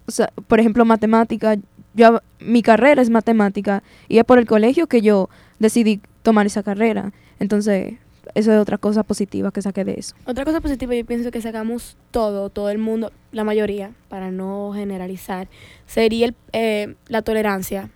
o 0.05 0.11
sea, 0.11 0.31
por 0.47 0.59
ejemplo, 0.59 0.85
matemática. 0.85 1.55
Yo, 1.93 2.21
mi 2.39 2.61
carrera 2.61 3.01
es 3.01 3.09
matemática 3.09 3.83
y 4.07 4.17
es 4.17 4.23
por 4.23 4.39
el 4.39 4.45
colegio 4.45 4.87
que 4.87 5.01
yo 5.01 5.29
decidí 5.59 6.01
tomar 6.23 6.45
esa 6.45 6.63
carrera. 6.63 7.11
Entonces, 7.39 7.95
eso 8.35 8.53
es 8.53 8.59
otra 8.59 8.77
cosa 8.77 9.03
positiva 9.03 9.51
que 9.51 9.61
saqué 9.61 9.83
de 9.83 9.95
eso. 9.97 10.15
Otra 10.25 10.45
cosa 10.45 10.61
positiva, 10.61 10.95
yo 10.95 11.05
pienso 11.05 11.31
que 11.31 11.41
sacamos 11.41 11.97
todo, 12.11 12.49
todo 12.49 12.69
el 12.69 12.77
mundo, 12.77 13.11
la 13.31 13.43
mayoría, 13.43 13.91
para 14.09 14.31
no 14.31 14.71
generalizar, 14.73 15.47
sería 15.85 16.27
el, 16.27 16.35
eh, 16.53 16.95
la 17.07 17.21
tolerancia. 17.21 17.89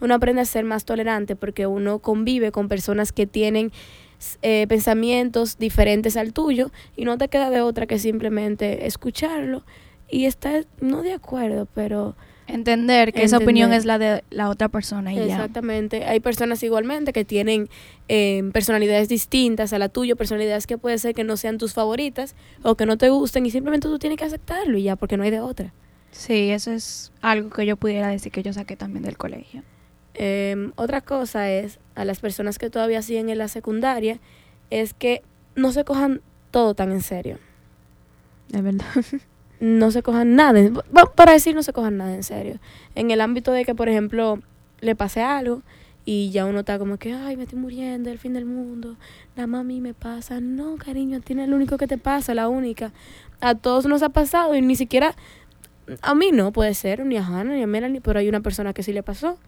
Uno 0.00 0.14
aprende 0.14 0.42
a 0.42 0.44
ser 0.44 0.64
más 0.64 0.84
tolerante 0.84 1.36
porque 1.36 1.66
uno 1.66 1.98
convive 1.98 2.52
con 2.52 2.68
personas 2.68 3.12
que 3.12 3.26
tienen 3.26 3.72
eh, 4.42 4.66
pensamientos 4.68 5.58
diferentes 5.58 6.16
al 6.16 6.32
tuyo 6.32 6.70
y 6.96 7.04
no 7.04 7.18
te 7.18 7.28
queda 7.28 7.50
de 7.50 7.60
otra 7.60 7.86
que 7.86 7.98
simplemente 7.98 8.86
escucharlo 8.86 9.64
y 10.10 10.24
estar 10.24 10.66
no 10.80 11.02
de 11.02 11.12
acuerdo, 11.12 11.66
pero 11.74 12.16
Entender 12.48 13.12
que 13.12 13.24
esa 13.24 13.36
opinión 13.36 13.74
es 13.74 13.84
la 13.84 13.98
de 13.98 14.24
la 14.30 14.48
otra 14.48 14.70
persona 14.70 15.12
y 15.12 15.16
ya. 15.16 15.24
Exactamente. 15.24 16.06
Hay 16.06 16.20
personas 16.20 16.62
igualmente 16.62 17.12
que 17.12 17.26
tienen 17.26 17.68
eh, 18.08 18.42
personalidades 18.54 19.10
distintas 19.10 19.74
a 19.74 19.78
la 19.78 19.90
tuya, 19.90 20.16
personalidades 20.16 20.66
que 20.66 20.78
puede 20.78 20.96
ser 20.96 21.14
que 21.14 21.24
no 21.24 21.36
sean 21.36 21.58
tus 21.58 21.74
favoritas 21.74 22.34
o 22.62 22.74
que 22.74 22.86
no 22.86 22.96
te 22.96 23.10
gusten 23.10 23.44
y 23.44 23.50
simplemente 23.50 23.86
tú 23.86 23.98
tienes 23.98 24.18
que 24.18 24.24
aceptarlo 24.24 24.78
y 24.78 24.84
ya, 24.84 24.96
porque 24.96 25.18
no 25.18 25.24
hay 25.24 25.30
de 25.30 25.40
otra. 25.40 25.74
Sí, 26.10 26.48
eso 26.48 26.72
es 26.72 27.12
algo 27.20 27.50
que 27.50 27.66
yo 27.66 27.76
pudiera 27.76 28.08
decir 28.08 28.32
que 28.32 28.42
yo 28.42 28.54
saqué 28.54 28.76
también 28.76 29.04
del 29.04 29.18
colegio. 29.18 29.62
Eh, 30.20 30.70
otra 30.74 31.00
cosa 31.00 31.48
es, 31.50 31.78
a 31.94 32.04
las 32.04 32.18
personas 32.18 32.58
que 32.58 32.70
todavía 32.70 33.02
siguen 33.02 33.28
en 33.30 33.38
la 33.38 33.46
secundaria, 33.48 34.18
es 34.70 34.92
que 34.92 35.22
no 35.54 35.70
se 35.72 35.84
cojan 35.84 36.20
todo 36.50 36.74
tan 36.74 36.90
en 36.92 37.02
serio. 37.02 37.38
Es 38.52 38.62
verdad. 38.62 38.86
no 39.60 39.90
se 39.90 40.02
cojan 40.02 40.34
nada, 40.34 40.58
en- 40.58 40.78
para 41.14 41.32
decir 41.32 41.54
no 41.54 41.62
se 41.62 41.72
cojan 41.72 41.96
nada 41.96 42.14
en 42.14 42.22
serio. 42.24 42.58
En 42.94 43.10
el 43.10 43.20
ámbito 43.20 43.52
de 43.52 43.64
que, 43.64 43.74
por 43.74 43.88
ejemplo, 43.88 44.40
le 44.80 44.94
pase 44.96 45.22
algo 45.22 45.62
y 46.04 46.30
ya 46.30 46.46
uno 46.46 46.60
está 46.60 46.78
como 46.78 46.96
que, 46.96 47.12
ay, 47.12 47.36
me 47.36 47.42
estoy 47.44 47.58
muriendo, 47.58 48.10
el 48.10 48.18
fin 48.18 48.32
del 48.32 48.44
mundo, 48.44 48.96
nada 49.36 49.46
más 49.46 49.60
a 49.60 49.64
mí 49.64 49.80
me 49.80 49.94
pasa. 49.94 50.40
No, 50.40 50.76
cariño, 50.76 51.18
a 51.18 51.20
ti 51.20 51.34
no 51.34 51.42
es 51.42 51.48
lo 51.48 51.56
único 51.56 51.76
que 51.76 51.86
te 51.86 51.98
pasa, 51.98 52.34
la 52.34 52.48
única. 52.48 52.92
A 53.40 53.54
todos 53.54 53.86
nos 53.86 54.02
ha 54.02 54.08
pasado 54.08 54.54
y 54.56 54.62
ni 54.62 54.74
siquiera, 54.74 55.14
a 56.02 56.14
mí 56.14 56.30
no 56.32 56.50
puede 56.52 56.74
ser, 56.74 57.04
ni 57.06 57.16
a 57.18 57.24
Hannah, 57.26 57.54
ni 57.54 57.62
a 57.62 57.66
Melanie, 57.66 58.00
pero 58.00 58.18
hay 58.18 58.28
una 58.28 58.40
persona 58.40 58.72
que 58.72 58.82
sí 58.82 58.92
le 58.92 59.02
pasó. 59.04 59.38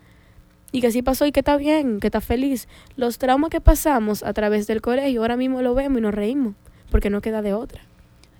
Y 0.73 0.81
que 0.81 0.93
sí 0.93 1.03
pasó 1.03 1.27
y 1.27 1.33
que 1.33 1.41
está 1.41 1.57
bien, 1.57 2.01
que 2.01 2.09
está 2.09 2.21
feliz. 2.21 2.69
Los 2.97 3.19
traumas 3.19 3.51
que 3.51 3.61
pasamos 3.61 4.23
a 4.23 4.33
través 4.33 4.67
del 4.67 4.81
colegio, 4.81 5.21
ahora 5.21 5.37
mismo 5.37 5.63
lo 5.63 5.75
vemos 5.75 5.99
y 5.99 6.03
nos 6.03 6.15
reímos, 6.15 6.55
porque 6.91 7.11
no 7.11 7.21
queda 7.21 7.43
de 7.43 7.55
otra. 7.55 7.83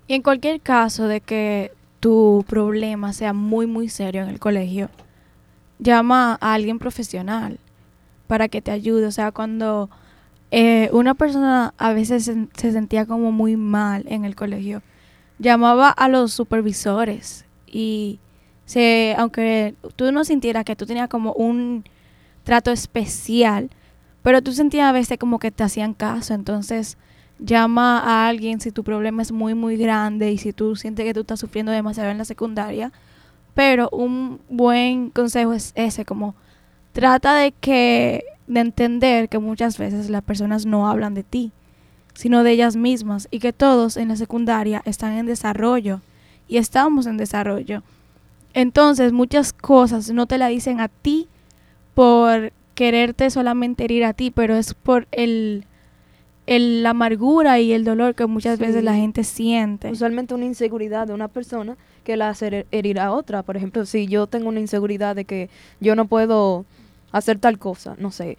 Y 0.07 0.15
en 0.15 0.23
cualquier 0.23 0.61
caso 0.61 1.09
de 1.09 1.21
que 1.21 1.73
tu 2.01 2.45
problema 2.49 3.13
sea 3.13 3.33
muy, 3.33 3.67
muy 3.67 3.89
serio 3.89 4.23
en 4.23 4.29
el 4.29 4.39
colegio, 4.39 4.91
llama 5.79 6.39
a 6.41 6.55
alguien 6.55 6.79
profesional 6.79 7.59
para 8.27 8.49
que 8.49 8.63
te 8.63 8.71
ayude. 8.71 9.07
O 9.07 9.13
sea, 9.13 9.33
cuando 9.33 9.91
eh, 10.51 10.89
una 10.93 11.15
persona 11.15 11.75
a 11.79 11.93
veces 11.93 12.25
se, 12.25 12.49
se 12.57 12.73
sentía 12.73 13.07
como 13.07 13.33
muy 13.33 13.57
mal 13.57 14.05
en 14.09 14.25
el 14.25 14.37
colegio, 14.37 14.83
llamaba 15.39 15.91
a 15.91 16.09
los 16.09 16.33
supervisores 16.33 17.45
y 17.67 18.19
se, 18.67 19.15
aunque 19.19 19.75
tú 19.97 20.13
no 20.13 20.25
sintieras 20.25 20.65
que 20.65 20.77
tú 20.77 20.87
tenías 20.87 21.09
como 21.09 21.33
un 21.33 21.85
trato 22.51 22.73
especial, 22.73 23.71
pero 24.23 24.43
tú 24.43 24.51
sentías 24.51 24.89
a 24.89 24.91
veces 24.91 25.19
como 25.19 25.39
que 25.39 25.53
te 25.53 25.63
hacían 25.63 25.95
caso, 25.95 26.35
entonces 26.35 26.99
llama 27.39 28.01
a 28.01 28.27
alguien 28.27 28.61
si 28.61 28.73
tu 28.73 28.83
problema 28.83 29.23
es 29.23 29.31
muy 29.31 29.55
muy 29.55 29.77
grande 29.77 30.33
y 30.33 30.37
si 30.37 30.53
tú 30.53 30.75
sientes 30.75 31.05
que 31.07 31.15
tú 31.15 31.21
estás 31.21 31.39
sufriendo 31.39 31.71
demasiado 31.71 32.11
en 32.11 32.19
la 32.19 32.25
secundaria, 32.25 32.91
pero 33.55 33.89
un 33.91 34.41
buen 34.49 35.11
consejo 35.11 35.53
es 35.53 35.71
ese, 35.77 36.05
como 36.05 36.35
trata 36.93 37.37
de 37.37 37.53
que 37.53 38.25
de 38.49 38.59
entender 38.59 39.29
que 39.29 39.39
muchas 39.39 39.79
veces 39.79 40.11
las 40.11 40.25
personas 40.25 40.67
no 40.67 40.89
hablan 40.89 41.15
de 41.15 41.23
ti, 41.23 41.53
sino 42.15 42.43
de 42.43 42.51
ellas 42.51 42.75
mismas 42.75 43.29
y 43.31 43.39
que 43.39 43.53
todos 43.53 43.97
en 43.97 44.09
la 44.09 44.17
secundaria 44.17 44.83
están 44.87 45.13
en 45.13 45.27
desarrollo 45.27 46.01
y 46.49 46.57
estamos 46.57 47.07
en 47.07 47.17
desarrollo. 47.17 47.85
Entonces, 48.55 49.13
muchas 49.13 49.53
cosas 49.53 50.11
no 50.11 50.27
te 50.27 50.37
la 50.37 50.49
dicen 50.49 50.81
a 50.81 50.89
ti 50.89 51.29
por 51.95 52.53
quererte 52.75 53.31
solamente 53.31 53.85
herir 53.85 54.05
a 54.05 54.13
ti, 54.15 54.31
pero 54.31 54.57
es 54.57 54.75
por 54.75 55.07
el, 55.13 55.65
el 56.47 56.83
la 56.83 56.91
amargura 56.91 57.61
y 57.61 57.73
el 57.73 57.85
dolor 57.85 58.15
que 58.15 58.27
muchas 58.27 58.59
Sí. 58.59 58.65
veces 58.65 58.83
la 58.85 58.95
gente 58.95 59.25
siente. 59.25 59.91
Usualmente 59.91 60.35
una 60.35 60.47
inseguridad 60.47 61.07
de 61.07 61.13
una 61.15 61.29
persona 61.29 61.77
que 62.05 62.17
la 62.17 62.31
hace 62.31 62.47
her- 62.51 62.67
herir 62.71 62.99
a 62.99 63.13
otra. 63.13 63.43
Por 63.43 63.57
ejemplo, 63.57 63.85
si 63.87 64.07
yo 64.07 64.27
tengo 64.27 64.49
una 64.49 64.61
inseguridad 64.61 65.15
de 65.15 65.25
que 65.25 65.51
yo 65.81 65.95
no 65.95 66.07
puedo 66.07 66.65
hacer 67.13 67.39
tal 67.39 67.59
cosa, 67.59 67.95
no 67.99 68.11
sé. 68.11 68.39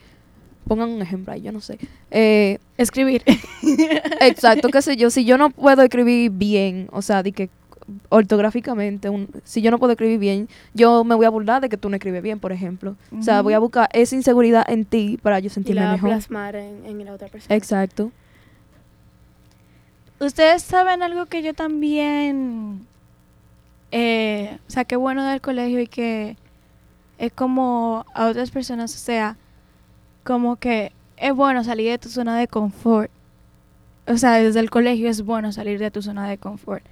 Pongan 0.67 0.89
un 0.89 1.01
ejemplo 1.01 1.33
ahí, 1.33 1.41
yo 1.41 1.51
no 1.51 1.59
sé. 1.61 1.77
Eh, 2.11 2.57
Escribir. 2.77 3.23
exacto, 4.21 4.69
qué 4.69 4.81
sé 4.81 4.95
yo. 4.95 5.09
Si 5.09 5.25
yo 5.25 5.37
no 5.37 5.49
puedo 5.49 5.81
escribir 5.81 6.31
bien, 6.31 6.87
o 6.91 7.01
sea, 7.01 7.23
de 7.23 7.31
que 7.31 7.49
ortográficamente, 8.09 9.09
un- 9.09 9.27
si 9.43 9.61
yo 9.61 9.71
no 9.71 9.77
puedo 9.79 9.91
escribir 9.93 10.19
bien, 10.19 10.47
yo 10.73 11.03
me 11.03 11.15
voy 11.15 11.25
a 11.25 11.29
burlar 11.29 11.61
de 11.61 11.69
que 11.69 11.77
tú 11.77 11.89
no 11.89 11.95
escribes 11.95 12.21
bien, 12.23 12.39
por 12.39 12.51
ejemplo. 12.51 12.95
O 13.17 13.21
sea, 13.23 13.41
voy 13.41 13.53
a 13.53 13.59
buscar 13.59 13.89
esa 13.93 14.15
inseguridad 14.15 14.63
en 14.69 14.85
ti 14.85 15.17
para 15.21 15.39
yo 15.39 15.47
Y 15.47 15.49
sentirme 15.49 15.81
la 15.81 15.91
mejor. 15.93 16.09
plasmar 16.09 16.55
en, 16.55 16.85
en 16.85 17.05
la 17.05 17.13
otra 17.13 17.27
persona. 17.27 17.55
Exacto. 17.55 18.11
Ustedes 20.19 20.61
saben 20.61 21.01
algo 21.01 21.25
que 21.25 21.41
yo 21.41 21.53
también 21.53 22.85
eh, 23.91 24.57
saqué 24.67 24.95
bueno 24.95 25.25
del 25.25 25.41
colegio 25.41 25.79
y 25.81 25.87
que 25.87 26.37
es 27.17 27.31
como 27.33 28.05
a 28.13 28.27
otras 28.27 28.51
personas, 28.51 28.93
o 28.95 28.99
sea, 28.99 29.35
como 30.23 30.57
que 30.57 30.91
es 31.17 31.33
bueno 31.33 31.63
salir 31.63 31.89
de 31.89 31.97
tu 31.97 32.09
zona 32.09 32.37
de 32.37 32.47
confort. 32.47 33.09
O 34.07 34.17
sea, 34.17 34.33
desde 34.33 34.59
el 34.59 34.69
colegio 34.69 35.09
es 35.09 35.23
bueno 35.23 35.51
salir 35.51 35.79
de 35.79 35.89
tu 35.91 36.01
zona 36.01 36.27
de 36.29 36.37
confort. 36.37 36.83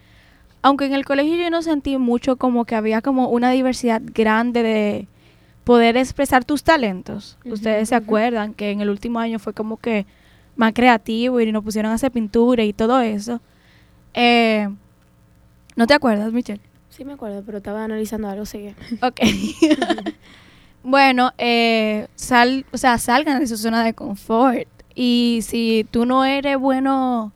Aunque 0.61 0.85
en 0.85 0.93
el 0.93 1.05
colegio 1.05 1.35
yo 1.35 1.49
no 1.49 1.61
sentí 1.61 1.97
mucho 1.97 2.35
como 2.35 2.65
que 2.65 2.75
había 2.75 3.01
como 3.01 3.29
una 3.29 3.51
diversidad 3.51 4.01
grande 4.03 4.63
de 4.63 5.07
poder 5.63 5.97
expresar 5.97 6.45
tus 6.45 6.63
talentos. 6.63 7.37
Ustedes 7.45 7.89
se 7.89 7.95
acuerdan 7.95 8.53
que 8.53 8.71
en 8.71 8.81
el 8.81 8.89
último 8.89 9.19
año 9.19 9.39
fue 9.39 9.53
como 9.53 9.77
que 9.77 10.05
más 10.55 10.73
creativo 10.73 11.39
y 11.39 11.51
nos 11.51 11.63
pusieron 11.63 11.91
a 11.91 11.95
hacer 11.95 12.11
pintura 12.11 12.63
y 12.63 12.73
todo 12.73 12.99
eso. 13.01 13.39
Eh, 14.13 14.67
¿No 15.75 15.87
te 15.87 15.93
acuerdas, 15.93 16.33
Michelle? 16.33 16.61
Sí 16.89 17.05
me 17.05 17.13
acuerdo, 17.13 17.43
pero 17.45 17.59
estaba 17.59 17.83
analizando 17.83 18.27
algo, 18.27 18.45
sigue. 18.45 18.75
Ok. 19.01 19.21
bueno, 20.83 21.31
eh, 21.37 22.07
sal, 22.15 22.65
o 22.73 22.77
sea, 22.77 22.97
salgan 22.97 23.39
de 23.39 23.47
su 23.47 23.55
zona 23.55 23.83
de 23.83 23.93
confort. 23.93 24.67
Y 24.95 25.39
si 25.43 25.85
tú 25.89 26.05
no 26.05 26.25
eres 26.25 26.57
bueno 26.57 27.31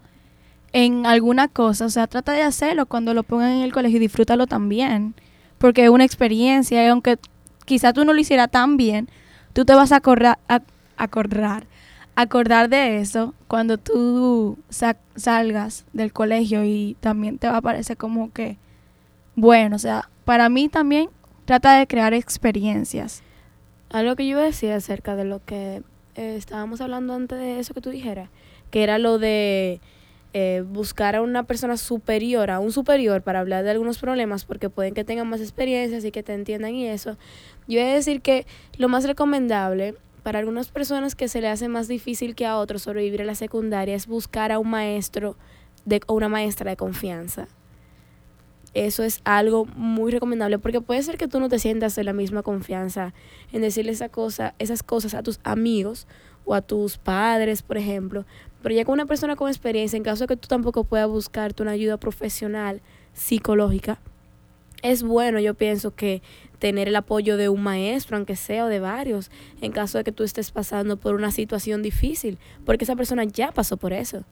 en 0.74 1.06
alguna 1.06 1.48
cosa, 1.48 1.86
o 1.86 1.90
sea, 1.90 2.08
trata 2.08 2.34
de 2.34 2.42
hacerlo 2.42 2.86
cuando 2.88 3.14
lo 3.14 3.24
pongan 3.24 3.52
en 3.52 3.62
el 3.62 3.72
colegio 3.74 3.98
y 3.98 4.02
disfrútalo 4.02 4.48
también. 4.48 5.14
Porque 5.60 5.84
es 5.86 5.90
una 5.90 6.04
experiencia 6.04 6.84
y 6.84 6.88
aunque 6.90 7.18
quizá 7.66 7.94
tú 7.94 8.04
no 8.04 8.14
lo 8.14 8.20
hicieras 8.20 8.52
tan 8.52 8.76
bien, 8.76 9.08
tú 9.54 9.64
te 9.66 9.74
vas 9.76 9.92
a 9.94 9.98
acordar, 9.98 10.40
a, 10.50 10.62
acordar, 10.98 11.68
acordar 12.16 12.70
de 12.70 13.00
eso 13.00 13.34
cuando 13.48 13.78
tú 13.78 14.58
sa- 14.70 14.98
salgas 15.16 15.86
del 15.94 16.12
colegio 16.12 16.66
y 16.66 16.98
también 17.00 17.38
te 17.38 17.48
va 17.48 17.58
a 17.58 17.62
parecer 17.62 17.96
como 17.96 18.32
que 18.34 18.58
bueno, 19.36 19.78
o 19.78 19.80
sea, 19.80 20.10
para 20.26 20.50
mí 20.50 20.70
también 20.70 21.10
trata 21.46 21.78
de 21.78 21.88
crear 21.88 22.14
experiencias. 22.14 23.24
Algo 23.90 24.16
que 24.16 24.26
yo 24.26 24.32
iba 24.32 24.42
a 24.42 24.46
decir 24.46 24.72
acerca 24.72 25.16
de 25.16 25.26
lo 25.26 25.44
que 25.46 25.82
eh, 26.16 26.36
estábamos 26.38 26.82
hablando 26.82 27.14
antes 27.14 27.38
de 27.40 27.60
eso 27.60 27.74
que 27.74 27.82
tú 27.82 27.90
dijeras, 27.90 28.30
que 28.70 28.84
era 28.84 28.98
lo 28.98 29.18
de 29.18 29.80
eh, 30.34 30.64
buscar 30.68 31.16
a 31.16 31.22
una 31.22 31.44
persona 31.44 31.78
superior, 31.78 32.50
a 32.50 32.60
un 32.60 32.72
superior 32.72 33.22
para 33.22 33.40
hablar 33.40 33.64
de 33.64 33.70
algunos 33.72 34.00
problemas, 34.00 34.46
porque 34.46 34.70
pueden 34.70 34.94
que 34.94 35.04
tengan 35.04 35.30
más 35.30 35.42
experiencias 35.42 36.04
y 36.06 36.12
que 36.12 36.24
te 36.24 36.34
entiendan 36.34 36.74
y 36.74 36.88
eso. 36.88 37.18
Yo 37.68 37.80
iba 37.80 37.90
a 37.90 37.94
decir 37.94 38.22
que 38.22 38.48
lo 38.78 38.90
más 38.90 39.06
recomendable 39.06 39.96
para 40.24 40.40
algunas 40.40 40.70
personas 40.70 41.16
que 41.16 41.28
se 41.28 41.42
le 41.42 41.50
hace 41.50 41.68
más 41.68 41.88
difícil 41.88 42.34
que 42.34 42.46
a 42.46 42.58
otros 42.58 42.82
sobrevivir 42.82 43.22
a 43.22 43.26
la 43.26 43.36
secundaria 43.36 43.94
es 43.94 44.08
buscar 44.08 44.52
a 44.52 44.58
un 44.58 44.70
maestro 44.70 45.38
de, 45.86 46.02
o 46.08 46.14
una 46.16 46.30
maestra 46.30 46.70
de 46.72 46.78
confianza. 46.78 47.48
Eso 48.74 49.04
es 49.04 49.22
algo 49.24 49.66
muy 49.76 50.12
recomendable 50.12 50.58
porque 50.58 50.82
puede 50.82 51.04
ser 51.04 51.18
que 51.18 51.28
tú 51.28 51.40
no 51.40 51.48
te 51.48 51.60
sientas 51.60 51.96
de 51.96 52.04
la 52.04 52.14
misma 52.14 52.42
confianza 52.42 53.14
en 53.52 53.62
decirle 53.62 53.92
esa 53.92 54.10
cosa, 54.10 54.56
esas 54.58 54.82
cosas 54.82 55.14
a 55.14 55.22
tus 55.22 55.40
amigos 55.44 56.08
o 56.46 56.56
a 56.56 56.62
tus 56.62 56.98
padres, 56.98 57.62
por 57.62 57.78
ejemplo. 57.78 58.26
Pero 58.64 58.74
ya 58.74 58.86
con 58.86 58.94
una 58.94 59.06
persona 59.06 59.36
con 59.36 59.50
experiencia, 59.50 59.98
en 59.98 60.04
caso 60.04 60.24
de 60.24 60.30
que 60.30 60.38
tú 60.38 60.48
tampoco 60.48 60.86
puedas 60.86 61.08
buscarte 61.08 61.62
una 61.62 61.74
ayuda 61.74 61.98
profesional, 61.98 62.82
psicológica, 63.14 64.00
es 64.82 65.04
bueno, 65.04 65.40
yo 65.40 65.54
pienso, 65.54 65.94
que 65.94 66.22
tener 66.60 66.88
el 66.88 66.96
apoyo 66.96 67.38
de 67.38 67.50
un 67.50 67.62
maestro, 67.62 68.18
aunque 68.18 68.36
sea, 68.36 68.66
o 68.66 68.70
de 68.70 68.80
varios, 68.80 69.30
en 69.62 69.72
caso 69.72 69.98
de 69.98 70.06
que 70.06 70.12
tú 70.12 70.24
estés 70.24 70.52
pasando 70.52 70.98
por 70.98 71.14
una 71.14 71.30
situación 71.30 71.84
difícil, 71.84 72.40
porque 72.66 72.86
esa 72.86 72.96
persona 72.96 73.26
ya 73.26 73.52
pasó 73.52 73.78
por 73.78 73.94
eso. 73.94 74.24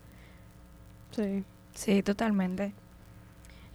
Sí. 1.12 1.44
Sí, 1.74 2.04
totalmente. 2.04 2.74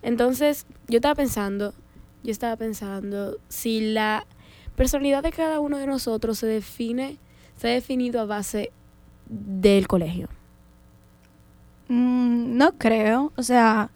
Entonces, 0.03 0.67
yo 0.89 0.97
estaba 0.97 1.15
pensando, 1.15 1.75
yo 2.23 2.31
estaba 2.31 2.57
pensando 2.57 3.39
si 3.49 3.93
la 3.93 4.27
personalidad 4.75 5.23
de 5.23 5.33
cada 5.33 5.61
uno 5.61 5.79
de 5.79 5.87
nosotros 5.87 6.39
se 6.39 6.47
define, 6.47 7.19
se 7.57 7.69
ha 7.69 7.73
definido 7.73 8.21
a 8.21 8.27
base 8.27 8.71
del 9.29 9.87
colegio. 9.89 10.29
Mm, 11.89 12.57
no 12.57 12.73
creo, 12.73 13.33
o 13.37 13.43
sea, 13.43 13.91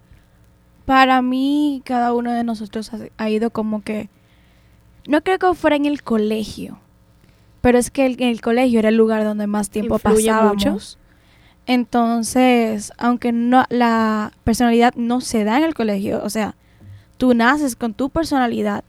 para 0.84 1.22
mí 1.22 1.82
cada 1.84 2.12
uno 2.12 2.32
de 2.32 2.44
nosotros 2.44 2.92
ha, 2.92 2.98
ha 3.16 3.30
ido 3.30 3.50
como 3.50 3.82
que, 3.82 4.08
no 5.06 5.22
creo 5.22 5.38
que 5.38 5.54
fuera 5.54 5.76
en 5.76 5.86
el 5.86 6.02
colegio, 6.02 6.78
pero 7.60 7.78
es 7.78 7.90
que 7.90 8.06
el, 8.06 8.22
el 8.22 8.40
colegio 8.40 8.78
era 8.78 8.88
el 8.88 8.96
lugar 8.96 9.24
donde 9.24 9.46
más 9.46 9.70
tiempo 9.70 9.98
pasábamos. 9.98 10.54
mucho. 10.54 10.78
Entonces, 11.66 12.92
aunque 12.98 13.32
no 13.32 13.64
la 13.68 14.32
personalidad 14.44 14.94
no 14.96 15.20
se 15.20 15.44
da 15.44 15.58
en 15.58 15.64
el 15.64 15.74
colegio, 15.74 16.20
o 16.24 16.30
sea, 16.30 16.56
tú 17.16 17.34
naces 17.34 17.76
con 17.76 17.94
tu 17.94 18.10
personalidad, 18.10 18.82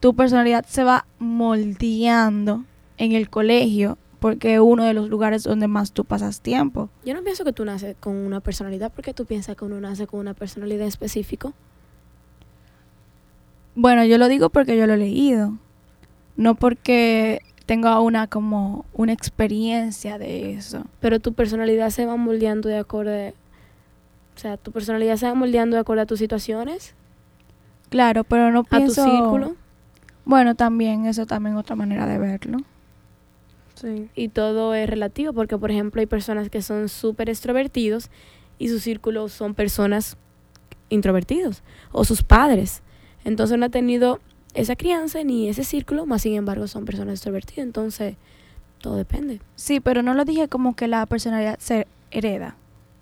tu 0.00 0.14
personalidad 0.14 0.66
se 0.66 0.84
va 0.84 1.06
moldeando 1.18 2.64
en 2.98 3.12
el 3.12 3.30
colegio 3.30 3.96
porque 4.20 4.54
es 4.54 4.60
uno 4.60 4.84
de 4.84 4.94
los 4.94 5.08
lugares 5.08 5.42
donde 5.42 5.66
más 5.66 5.92
tú 5.92 6.04
pasas 6.04 6.40
tiempo. 6.40 6.88
Yo 7.04 7.14
no 7.14 7.22
pienso 7.22 7.44
que 7.44 7.52
tú 7.52 7.64
naces 7.64 7.96
con 7.98 8.14
una 8.14 8.40
personalidad, 8.40 8.92
porque 8.94 9.14
tú 9.14 9.26
piensas 9.26 9.56
que 9.56 9.64
uno 9.64 9.80
nace 9.80 10.06
con 10.06 10.20
una 10.20 10.34
personalidad 10.34 10.86
específica. 10.86 11.52
Bueno, 13.74 14.04
yo 14.04 14.18
lo 14.18 14.28
digo 14.28 14.50
porque 14.50 14.76
yo 14.76 14.86
lo 14.86 14.94
he 14.94 14.98
leído, 14.98 15.54
no 16.36 16.54
porque 16.54 17.40
tenga 17.66 18.00
una 18.00 18.26
como 18.26 18.84
una 18.92 19.12
experiencia 19.12 20.18
de 20.18 20.52
eso. 20.52 20.84
Pero 21.00 21.18
tu 21.18 21.32
personalidad 21.32 21.90
se 21.90 22.06
va 22.06 22.16
moldeando 22.16 22.68
de 22.68 22.78
acuerdo, 22.78 23.12
o 24.36 24.38
sea, 24.38 24.56
tu 24.56 24.70
personalidad 24.70 25.16
se 25.16 25.26
va 25.26 25.34
moldeando 25.34 25.76
de 25.76 25.80
acuerdo 25.80 26.02
a 26.02 26.06
tus 26.06 26.18
situaciones, 26.18 26.94
Claro, 27.90 28.22
pero 28.24 28.50
no 28.52 28.60
a 28.60 28.62
tu 28.62 28.76
pienso 28.76 29.04
círculo, 29.04 29.56
Bueno, 30.24 30.54
también 30.54 31.06
eso 31.06 31.26
también 31.26 31.56
otra 31.56 31.76
manera 31.76 32.06
de 32.06 32.18
verlo. 32.18 32.58
Sí. 33.80 34.08
y 34.14 34.28
todo 34.28 34.74
es 34.74 34.88
relativo, 34.88 35.32
porque 35.32 35.56
por 35.56 35.70
ejemplo 35.70 36.00
hay 36.00 36.06
personas 36.06 36.50
que 36.50 36.60
son 36.62 36.88
súper 36.88 37.30
extrovertidos 37.30 38.10
y 38.58 38.68
su 38.68 38.78
círculo 38.78 39.28
son 39.28 39.54
personas 39.54 40.16
introvertidos 40.90 41.62
o 41.92 42.04
sus 42.04 42.22
padres. 42.22 42.82
Entonces 43.24 43.58
no 43.58 43.66
ha 43.66 43.70
tenido 43.70 44.20
esa 44.54 44.76
crianza 44.76 45.22
ni 45.24 45.48
ese 45.48 45.64
círculo, 45.64 46.06
más 46.06 46.22
sin 46.22 46.34
embargo 46.34 46.66
son 46.66 46.84
personas 46.84 47.14
extrovertidas. 47.14 47.64
Entonces 47.64 48.16
todo 48.80 48.96
depende. 48.96 49.40
Sí, 49.56 49.80
pero 49.80 50.02
no 50.02 50.14
lo 50.14 50.24
dije 50.24 50.48
como 50.48 50.74
que 50.74 50.88
la 50.88 51.06
personalidad 51.06 51.58
se 51.58 51.86
hereda. 52.10 52.56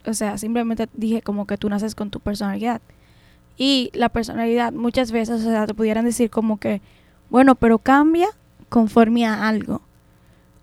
O 0.07 0.14
sea, 0.14 0.38
simplemente 0.38 0.88
dije 0.95 1.23
como 1.23 1.47
que 1.47 1.57
tú 1.57 1.69
naces 1.69 1.95
con 1.95 2.11
tu 2.11 2.21
personalidad. 2.21 2.81
Y 3.57 3.91
la 3.95 4.09
personalidad 4.09 4.73
muchas 4.73 5.11
veces, 5.11 5.45
o 5.45 5.51
sea, 5.51 5.67
te 5.67 5.75
pudieran 5.75 6.05
decir 6.05 6.31
como 6.31 6.59
que, 6.59 6.81
bueno, 7.31 7.57
pero 7.57 7.79
cambia 7.79 8.29
conforme 8.69 9.27
a 9.27 9.49
algo. 9.49 9.83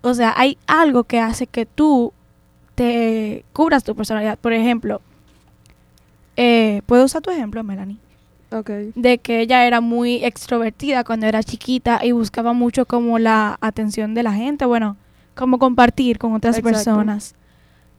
O 0.06 0.14
sea, 0.14 0.34
hay 0.36 0.56
algo 0.68 1.02
que 1.02 1.18
hace 1.18 1.48
que 1.48 1.66
tú 1.66 2.12
te 2.76 3.44
cubras 3.52 3.82
tu 3.82 3.96
personalidad. 3.96 4.38
Por 4.38 4.52
ejemplo, 4.52 5.00
eh, 6.36 6.82
¿puedo 6.86 7.06
usar 7.06 7.22
tu 7.22 7.30
ejemplo, 7.30 7.64
Melanie? 7.64 7.98
Ok. 8.52 8.70
de 8.94 9.18
que 9.18 9.40
ella 9.40 9.66
era 9.66 9.80
muy 9.80 10.24
extrovertida 10.24 11.02
cuando 11.02 11.26
era 11.26 11.42
chiquita 11.42 12.04
y 12.04 12.12
buscaba 12.12 12.52
mucho 12.52 12.86
como 12.86 13.18
la 13.18 13.58
atención 13.60 14.14
de 14.14 14.22
la 14.22 14.32
gente, 14.32 14.64
bueno, 14.64 14.96
como 15.34 15.58
compartir 15.58 16.18
con 16.18 16.32
otras 16.32 16.56
Exacto. 16.56 16.76
personas. 16.76 17.34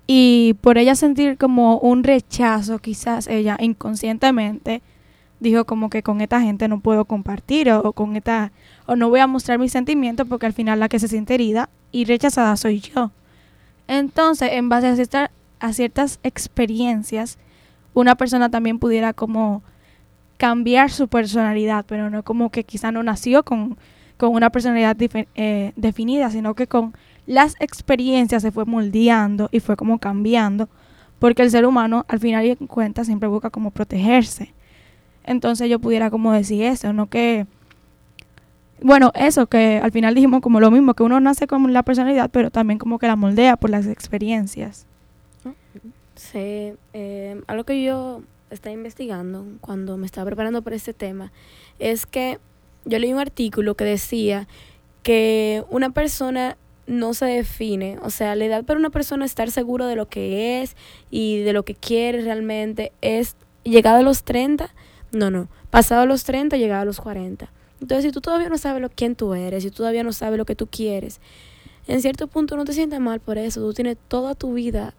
Y 0.08 0.56
por 0.62 0.78
ella 0.78 0.96
sentir 0.96 1.38
como 1.38 1.78
un 1.80 2.06
rechazo, 2.06 2.80
quizás 2.80 3.28
ella 3.28 3.58
inconscientemente 3.60 4.82
dijo 5.42 5.66
como 5.66 5.90
que 5.90 6.04
con 6.04 6.22
esta 6.22 6.40
gente 6.40 6.70
no 6.70 6.80
puedo 6.80 7.04
compartir 7.04 7.70
o, 7.70 7.92
con 7.92 8.16
esta 8.16 8.54
o 8.86 8.96
no 8.96 9.10
voy 9.10 9.20
a 9.20 9.28
mostrar 9.28 9.60
mis 9.60 9.74
sentimientos 9.74 10.26
porque 10.30 10.46
al 10.46 10.54
final 10.54 10.80
la 10.80 10.88
que 10.88 11.00
se 11.00 11.10
siente 11.10 11.36
herida 11.36 11.70
y 11.92 12.06
rechazada 12.06 12.56
soy 12.58 12.80
yo. 12.82 13.12
Entonces, 13.88 14.50
en 14.54 14.70
base 14.70 14.88
a, 14.88 14.96
cierta- 14.96 15.32
a 15.60 15.74
ciertas 15.74 16.20
experiencias, 16.24 17.38
una 17.94 18.16
persona 18.16 18.50
también 18.50 18.80
pudiera 18.80 19.14
como 19.14 19.64
cambiar 20.38 20.92
su 20.92 21.08
personalidad, 21.08 21.86
pero 21.88 22.10
no 22.10 22.24
como 22.24 22.52
que 22.52 22.64
quizá 22.64 22.92
no 22.92 23.02
nació 23.02 23.44
con, 23.44 23.78
con 24.18 24.34
una 24.34 24.50
personalidad 24.52 24.96
eh, 25.36 25.72
definida, 25.76 26.30
sino 26.30 26.54
que 26.54 26.68
con 26.68 26.94
las 27.26 27.56
experiencias 27.60 28.44
se 28.44 28.52
fue 28.52 28.66
moldeando 28.66 29.50
y 29.52 29.60
fue 29.60 29.76
como 29.76 29.98
cambiando, 30.00 30.70
porque 31.20 31.42
el 31.42 31.50
ser 31.52 31.66
humano 31.66 32.06
al 32.08 32.20
final 32.20 32.46
y 32.46 32.52
en 32.52 32.68
cuenta 32.68 33.04
siempre 33.04 33.28
busca 33.28 33.50
como 33.50 33.72
protegerse. 33.72 34.54
Entonces 35.24 35.70
yo 35.70 35.80
pudiera 35.80 36.10
como 36.12 36.32
decir 36.34 36.64
eso, 36.64 36.94
no 36.94 37.08
que... 37.08 37.48
Bueno, 38.82 39.12
eso 39.16 39.48
que 39.48 39.80
al 39.82 39.92
final 39.92 40.14
dijimos 40.14 40.42
como 40.42 40.60
lo 40.60 40.70
mismo, 40.70 40.94
que 40.94 41.04
uno 41.04 41.20
nace 41.20 41.48
con 41.48 41.74
la 41.74 41.84
personalidad, 41.84 42.30
pero 42.32 42.52
también 42.52 42.78
como 42.78 43.00
que 43.00 43.08
la 43.08 43.16
moldea 43.16 43.58
por 43.58 43.70
las 43.70 43.88
experiencias. 43.88 44.86
Sí, 46.16 46.74
eh, 46.94 47.42
algo 47.48 47.64
que 47.64 47.84
yo 47.84 48.22
estaba 48.50 48.74
investigando 48.74 49.46
cuando 49.62 49.98
me 49.98 50.06
estaba 50.06 50.26
preparando 50.26 50.62
para 50.62 50.76
este 50.76 50.94
tema 50.94 51.32
es 51.80 52.06
que 52.06 52.40
yo 52.86 53.00
leí 53.00 53.14
un 53.14 53.20
artículo 53.20 53.76
que 53.76 53.84
decía 53.84 54.48
que 55.04 55.64
una 55.70 55.90
persona 55.92 56.58
no 56.88 57.14
se 57.14 57.26
define, 57.26 57.98
o 58.02 58.10
sea, 58.10 58.36
la 58.36 58.46
edad 58.46 58.64
para 58.64 58.80
una 58.80 58.90
persona 58.90 59.26
estar 59.26 59.52
seguro 59.52 59.86
de 59.86 59.96
lo 59.96 60.08
que 60.08 60.62
es 60.62 60.76
y 61.12 61.42
de 61.42 61.52
lo 61.52 61.64
que 61.64 61.76
quiere 61.76 62.22
realmente 62.22 62.94
es 63.02 63.36
llegado 63.64 63.98
a 63.98 64.02
los 64.02 64.24
30, 64.24 64.74
no, 65.12 65.30
no, 65.30 65.50
pasado 65.70 66.06
los 66.06 66.24
30, 66.24 66.56
llegado 66.58 66.84
a 66.84 66.86
los 66.86 67.02
40. 67.02 67.52
Entonces, 67.82 68.06
si 68.06 68.12
tú 68.12 68.22
todavía 68.22 68.50
no 68.50 68.58
sabes 68.58 68.82
lo, 68.82 68.90
quién 68.90 69.16
tú 69.16 69.34
eres, 69.34 69.64
si 69.64 69.72
todavía 69.72 70.04
no 70.04 70.14
sabes 70.14 70.38
lo 70.38 70.46
que 70.46 70.56
tú 70.56 70.68
quieres, 70.68 71.20
en 71.88 72.02
cierto 72.02 72.28
punto 72.28 72.58
no 72.58 72.66
te 72.66 72.74
sientas 72.74 73.00
mal 73.00 73.20
por 73.20 73.38
eso, 73.38 73.62
tú 73.62 73.74
tienes 73.74 73.98
toda 74.08 74.36
tu 74.36 74.54
vida 74.54 74.94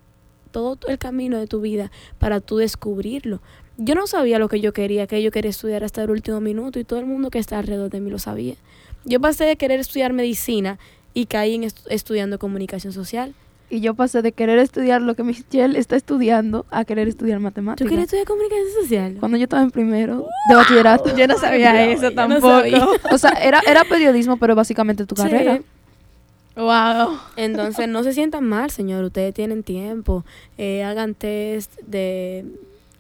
todo 0.51 0.79
el 0.89 0.97
camino 0.99 1.39
de 1.39 1.47
tu 1.47 1.61
vida 1.61 1.91
para 2.19 2.41
tú 2.41 2.57
descubrirlo. 2.57 3.41
yo 3.77 3.95
no 3.95 4.07
sabía 4.07 4.39
lo 4.39 4.49
que 4.49 4.61
yo 4.61 4.73
quería, 4.73 5.07
que 5.07 5.23
yo 5.23 5.31
quería 5.31 5.51
estudiar 5.51 5.85
hasta 5.85 6.03
el 6.03 6.11
último 6.11 6.41
minuto 6.41 6.79
y 6.81 6.85
todo 6.85 6.99
el 6.99 7.05
mundo 7.07 7.29
que 7.31 7.39
está 7.39 7.59
alrededor 7.59 7.91
de 7.91 8.01
mí 8.01 8.11
lo 8.11 8.19
sabía. 8.19 8.55
Yo 9.05 9.21
pasé 9.21 9.45
de 9.45 9.57
querer 9.57 9.79
estudiar 9.79 10.13
medicina 10.15 10.79
y 11.15 11.27
caí 11.27 11.55
en 11.55 11.63
estu- 11.65 11.87
estudiando 11.91 12.39
comunicación 12.39 12.93
social. 12.95 13.35
Y 13.71 13.81
yo 13.81 13.93
pasé 13.95 14.23
de 14.23 14.33
querer 14.33 14.59
estudiar 14.59 15.03
lo 15.03 15.15
que 15.15 15.23
Michelle 15.23 15.79
está 15.79 15.95
estudiando 15.97 16.65
a 16.71 16.85
querer 16.87 17.07
estudiar 17.07 17.39
¿Tú 17.39 17.43
matemáticas. 17.43 17.89
querías 17.89 18.05
estudiar 18.07 18.27
comunicación 18.27 18.67
social? 18.83 19.17
Cuando 19.21 19.37
yo 19.37 19.45
estaba 19.45 19.63
en 19.63 19.71
primero 19.71 20.27
de 20.49 20.55
bachillerato. 20.55 21.15
Yo 21.17 21.27
no 21.27 21.37
sabía 21.39 21.73
Ay, 21.73 21.93
eso 21.93 22.05
yo 22.05 22.11
no 22.11 22.15
tampoco. 22.15 22.49
sabía. 22.49 22.87
O 23.11 23.19
sea, 23.19 23.31
era, 23.33 23.61
era 23.67 23.85
periodismo, 23.85 24.39
pero 24.39 24.55
básicamente 24.55 25.05
tu 25.05 25.15
carrera. 25.15 25.61
Wow. 26.57 27.19
Entonces, 27.37 27.89
no 27.89 28.03
se 28.03 28.13
sientan 28.15 28.45
mal, 28.45 28.71
señor. 28.71 29.05
Ustedes 29.05 29.35
tienen 29.35 29.63
tiempo. 29.63 30.25
Eh, 30.57 30.83
hagan 30.83 31.15
test 31.15 31.79
de... 31.87 32.47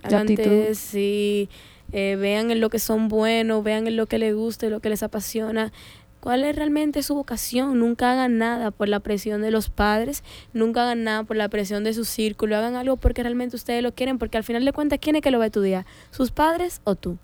Hagan 0.03 0.27
test, 0.27 0.81
sí. 0.81 1.49
Eh, 1.93 2.17
vean 2.21 2.51
en 2.51 2.61
lo 2.61 2.69
que 2.69 2.79
son 2.79 3.09
buenos, 3.09 3.65
vean 3.65 3.87
en 3.87 3.97
lo 3.97 4.07
que 4.07 4.19
les 4.19 4.35
gusta, 4.35 4.67
en 4.67 4.73
lo 4.73 4.81
que 4.81 4.91
les 4.91 5.03
apasiona. 5.03 5.73
¿Cuál 6.21 6.45
es 6.45 6.57
realmente 6.57 7.03
su 7.03 7.15
vocación? 7.15 7.79
Nunca 7.79 8.13
hagan 8.13 8.39
nada 8.39 8.71
por 8.71 8.89
la 8.89 9.01
presión 9.01 9.41
de 9.41 9.51
los 9.51 9.71
padres, 9.71 10.25
nunca 10.53 10.83
hagan 10.83 11.05
nada 11.05 11.23
por 11.23 11.37
la 11.37 11.49
presión 11.49 11.85
de 11.85 11.95
su 11.95 12.05
círculo, 12.05 12.57
hagan 12.57 12.75
algo 12.75 12.97
porque 12.97 13.23
realmente 13.23 13.55
ustedes 13.55 13.83
lo 13.83 13.93
quieren, 13.93 14.19
porque 14.19 14.37
al 14.37 14.45
final 14.45 14.65
de 14.65 14.73
cuentas, 14.73 14.99
¿quién 15.01 15.17
es 15.17 15.23
que 15.23 15.31
lo 15.31 15.39
va 15.39 15.45
a 15.45 15.47
estudiar? 15.47 15.87
¿Sus 16.11 16.31
padres 16.31 16.81
o 16.85 16.97
tú? 16.97 17.19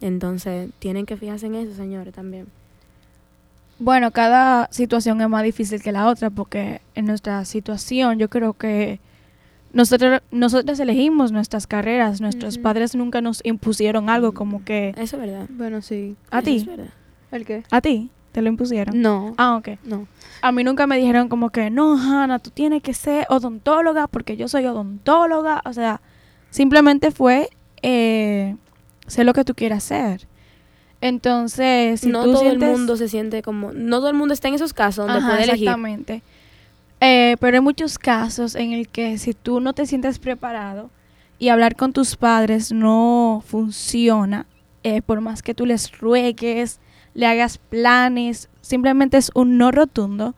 Entonces, 0.00 0.70
tienen 0.78 1.04
que 1.06 1.16
fijarse 1.16 1.46
en 1.46 1.56
eso, 1.56 1.74
señores, 1.74 2.14
también. 2.14 2.46
Bueno, 3.78 4.10
cada 4.10 4.68
situación 4.70 5.20
es 5.20 5.28
más 5.28 5.42
difícil 5.42 5.82
que 5.82 5.92
la 5.92 6.08
otra 6.08 6.30
porque 6.30 6.80
en 6.94 7.06
nuestra 7.06 7.44
situación 7.44 8.18
yo 8.18 8.30
creo 8.30 8.54
que 8.54 9.00
nosotros, 9.72 10.22
nosotros 10.30 10.80
elegimos 10.80 11.32
nuestras 11.32 11.66
carreras, 11.66 12.22
nuestros 12.22 12.56
padres 12.56 12.94
nunca 12.94 13.20
nos 13.20 13.44
impusieron 13.44 14.08
algo 14.08 14.32
como 14.32 14.64
que 14.64 14.94
Eso 14.96 15.16
es 15.16 15.22
verdad. 15.22 15.46
Bueno, 15.50 15.82
sí. 15.82 16.16
a 16.30 16.38
Eso 16.38 16.44
ti, 16.44 16.56
es 16.56 16.66
verdad. 16.66 16.88
¿El 17.36 17.44
qué? 17.44 17.62
a 17.70 17.80
ti 17.80 18.10
te 18.36 18.42
lo 18.42 18.50
impusieron. 18.50 19.00
No. 19.00 19.34
Ah, 19.38 19.56
ok. 19.56 19.78
No. 19.84 20.06
A 20.42 20.52
mí 20.52 20.62
nunca 20.62 20.86
me 20.86 20.98
dijeron 20.98 21.30
como 21.30 21.48
que, 21.48 21.70
no, 21.70 21.96
Hannah, 21.96 22.38
tú 22.38 22.50
tienes 22.50 22.82
que 22.82 22.92
ser 22.92 23.24
odontóloga 23.30 24.08
porque 24.08 24.36
yo 24.36 24.46
soy 24.46 24.66
odontóloga. 24.66 25.62
O 25.64 25.72
sea, 25.72 26.02
simplemente 26.50 27.12
fue, 27.12 27.48
eh, 27.80 28.54
sé 29.06 29.24
lo 29.24 29.32
que 29.32 29.42
tú 29.42 29.54
quieras 29.54 29.84
hacer. 29.84 30.28
Entonces, 31.00 32.02
si 32.02 32.10
no 32.10 32.24
tú 32.24 32.32
todo 32.32 32.40
sientes... 32.42 32.68
el 32.68 32.76
mundo 32.76 32.96
se 32.98 33.08
siente 33.08 33.40
como... 33.40 33.72
No 33.72 34.00
todo 34.00 34.10
el 34.10 34.16
mundo 34.16 34.34
está 34.34 34.48
en 34.48 34.54
esos 34.54 34.74
casos 34.74 35.06
donde 35.06 35.20
Ajá, 35.20 35.30
puede 35.30 35.44
elegir. 35.44 35.68
Exactamente. 35.68 36.22
Eh, 37.00 37.36
pero 37.40 37.56
hay 37.56 37.62
muchos 37.62 37.98
casos 37.98 38.54
en 38.54 38.72
el 38.72 38.88
que 38.88 39.16
si 39.16 39.32
tú 39.32 39.60
no 39.60 39.72
te 39.72 39.86
sientes 39.86 40.18
preparado 40.18 40.90
y 41.38 41.48
hablar 41.48 41.74
con 41.74 41.94
tus 41.94 42.16
padres 42.16 42.70
no 42.70 43.42
funciona, 43.46 44.44
eh, 44.82 45.00
por 45.00 45.22
más 45.22 45.42
que 45.42 45.54
tú 45.54 45.64
les 45.64 45.98
ruegues, 45.98 46.80
le 47.16 47.26
hagas 47.26 47.56
planes, 47.56 48.50
simplemente 48.60 49.16
es 49.16 49.30
un 49.34 49.56
no 49.56 49.72
rotundo, 49.72 50.34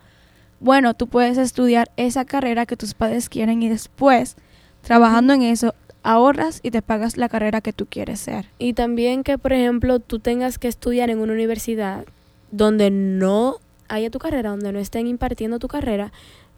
bueno, 0.60 0.94
tú 0.94 1.08
puedes 1.08 1.36
estudiar 1.36 1.90
esa 1.96 2.24
carrera 2.24 2.66
que 2.66 2.76
tus 2.76 2.94
padres 2.94 3.28
quieren 3.28 3.62
y 3.62 3.68
después, 3.68 4.36
trabajando 4.82 5.32
en 5.32 5.42
eso, 5.42 5.74
ahorras 6.04 6.60
y 6.62 6.70
te 6.70 6.80
pagas 6.80 7.16
la 7.16 7.28
carrera 7.28 7.60
que 7.60 7.72
tú 7.72 7.86
quieres 7.86 8.20
ser. 8.20 8.46
Y 8.58 8.74
también 8.74 9.24
que, 9.24 9.38
por 9.38 9.52
ejemplo, 9.52 9.98
tú 9.98 10.20
tengas 10.20 10.58
que 10.58 10.68
estudiar 10.68 11.10
en 11.10 11.18
una 11.18 11.32
universidad 11.32 12.04
donde 12.52 12.90
no 12.90 13.56
haya 13.88 14.10
tu 14.10 14.20
carrera, 14.20 14.50
donde 14.50 14.72
no 14.72 14.78
estén 14.78 15.08
impartiendo 15.08 15.58
tu 15.58 15.66
carrera, 15.66 16.12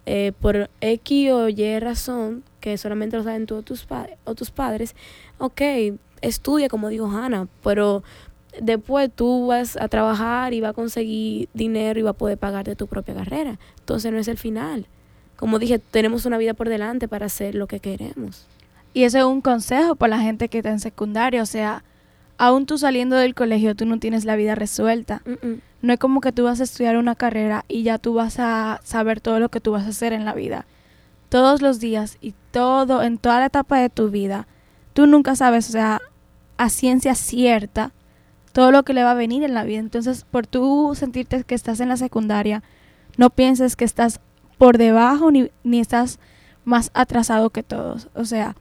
eh, 0.05 0.33
por 0.39 0.69
X 0.83 1.33
o 1.33 1.49
Y 1.49 1.79
razón, 1.79 2.45
que 2.61 2.77
solamente 2.77 3.17
lo 3.17 3.23
saben 3.23 3.47
tú 3.47 3.57
o 3.57 3.63
tus, 3.63 3.87
o 4.25 4.35
tus 4.35 4.51
padres, 4.51 4.95
ok, 5.39 5.63
estudia 6.21 6.69
como 6.69 6.89
dijo 6.89 7.07
Hannah, 7.07 7.49
pero 7.63 8.03
después 8.61 9.11
tú 9.15 9.47
vas 9.47 9.77
a 9.77 9.89
trabajar 9.89 10.55
y 10.55 10.61
vas 10.61 10.71
a 10.71 10.75
conseguir 10.75 11.49
dinero 11.55 12.01
y 12.01 12.03
vas 12.03 12.15
a 12.15 12.19
poder 12.19 12.39
pagarte 12.39 12.77
tu 12.77 12.87
propia 12.87 13.15
carrera. 13.15 13.59
Entonces 13.79 14.13
no 14.13 14.19
es 14.19 14.29
el 14.29 14.39
final. 14.39 14.87
Como 15.37 15.59
dije, 15.59 15.79
tenemos 15.79 16.27
una 16.27 16.39
vida 16.39 16.55
por 16.55 16.69
delante 16.69 17.09
para 17.09 17.27
hacer 17.27 17.55
lo 17.55 17.67
que 17.67 17.81
queremos. 17.81 18.47
Y 18.93 19.05
ese 19.05 19.19
es 19.19 19.25
un 19.25 19.41
consejo 19.41 19.95
para 19.95 20.17
la 20.17 20.23
gente 20.23 20.49
que 20.49 20.59
está 20.59 20.71
en 20.71 20.81
secundaria, 20.81 21.43
o 21.43 21.47
sea, 21.47 21.85
aún 22.39 22.67
tú 22.67 22.79
saliendo 22.79 23.17
del 23.17 23.35
colegio, 23.35 23.75
tú 23.75 23.87
no 23.87 23.99
tienes 23.99 24.25
la 24.25 24.37
vida 24.37 24.55
resuelta. 24.55 25.23
No 25.83 25.93
es 25.93 25.99
como 25.99 26.21
que 26.21 26.33
tú 26.33 26.45
vas 26.45 26.61
a 26.61 26.65
estudiar 26.65 26.97
una 26.97 27.15
carrera 27.15 27.65
y 27.69 27.85
ya 27.85 27.99
tú 27.99 28.15
vas 28.15 28.39
a 28.39 28.81
saber 28.83 29.21
todo 29.21 29.41
lo 29.41 29.49
que 29.49 29.61
tú 29.61 29.73
vas 29.73 29.87
a 29.87 29.91
hacer 29.91 30.13
en 30.13 30.25
la 30.25 30.35
vida. 30.35 30.67
Todos 31.29 31.63
los 31.63 31.79
días 31.79 32.19
y 32.21 32.35
todo, 32.51 33.03
en 33.03 33.19
toda 33.19 33.39
la 33.39 33.47
etapa 33.47 33.79
de 33.79 33.89
tu 33.89 34.11
vida, 34.11 34.47
tú 34.93 35.07
nunca 35.07 35.37
sabes, 35.37 35.69
o 35.69 35.73
sea, 35.73 36.01
a 36.59 36.69
ciencia 36.69 37.15
cierta, 37.15 37.93
todo 38.53 38.73
lo 38.73 38.83
que 38.83 38.95
le 38.95 39.05
va 39.05 39.13
a 39.13 39.15
venir 39.15 39.43
en 39.43 39.55
la 39.55 39.65
vida. 39.65 39.79
Entonces, 39.79 40.25
por 40.31 40.47
tú 40.47 40.93
sentirte 40.95 41.45
que 41.45 41.55
estás 41.55 41.81
en 41.81 41.89
la 41.89 41.97
secundaria, 41.97 42.63
no 43.17 43.31
pienses 43.31 43.77
que 43.77 43.85
estás 43.85 44.21
por 44.59 44.79
debajo 44.79 45.31
ni, 45.31 45.51
ni 45.65 45.81
estás 45.81 46.19
más 46.65 46.91
atrasado 46.95 47.51
que 47.51 47.63
todos. 47.63 48.09
O 48.15 48.25
sea, 48.25 48.57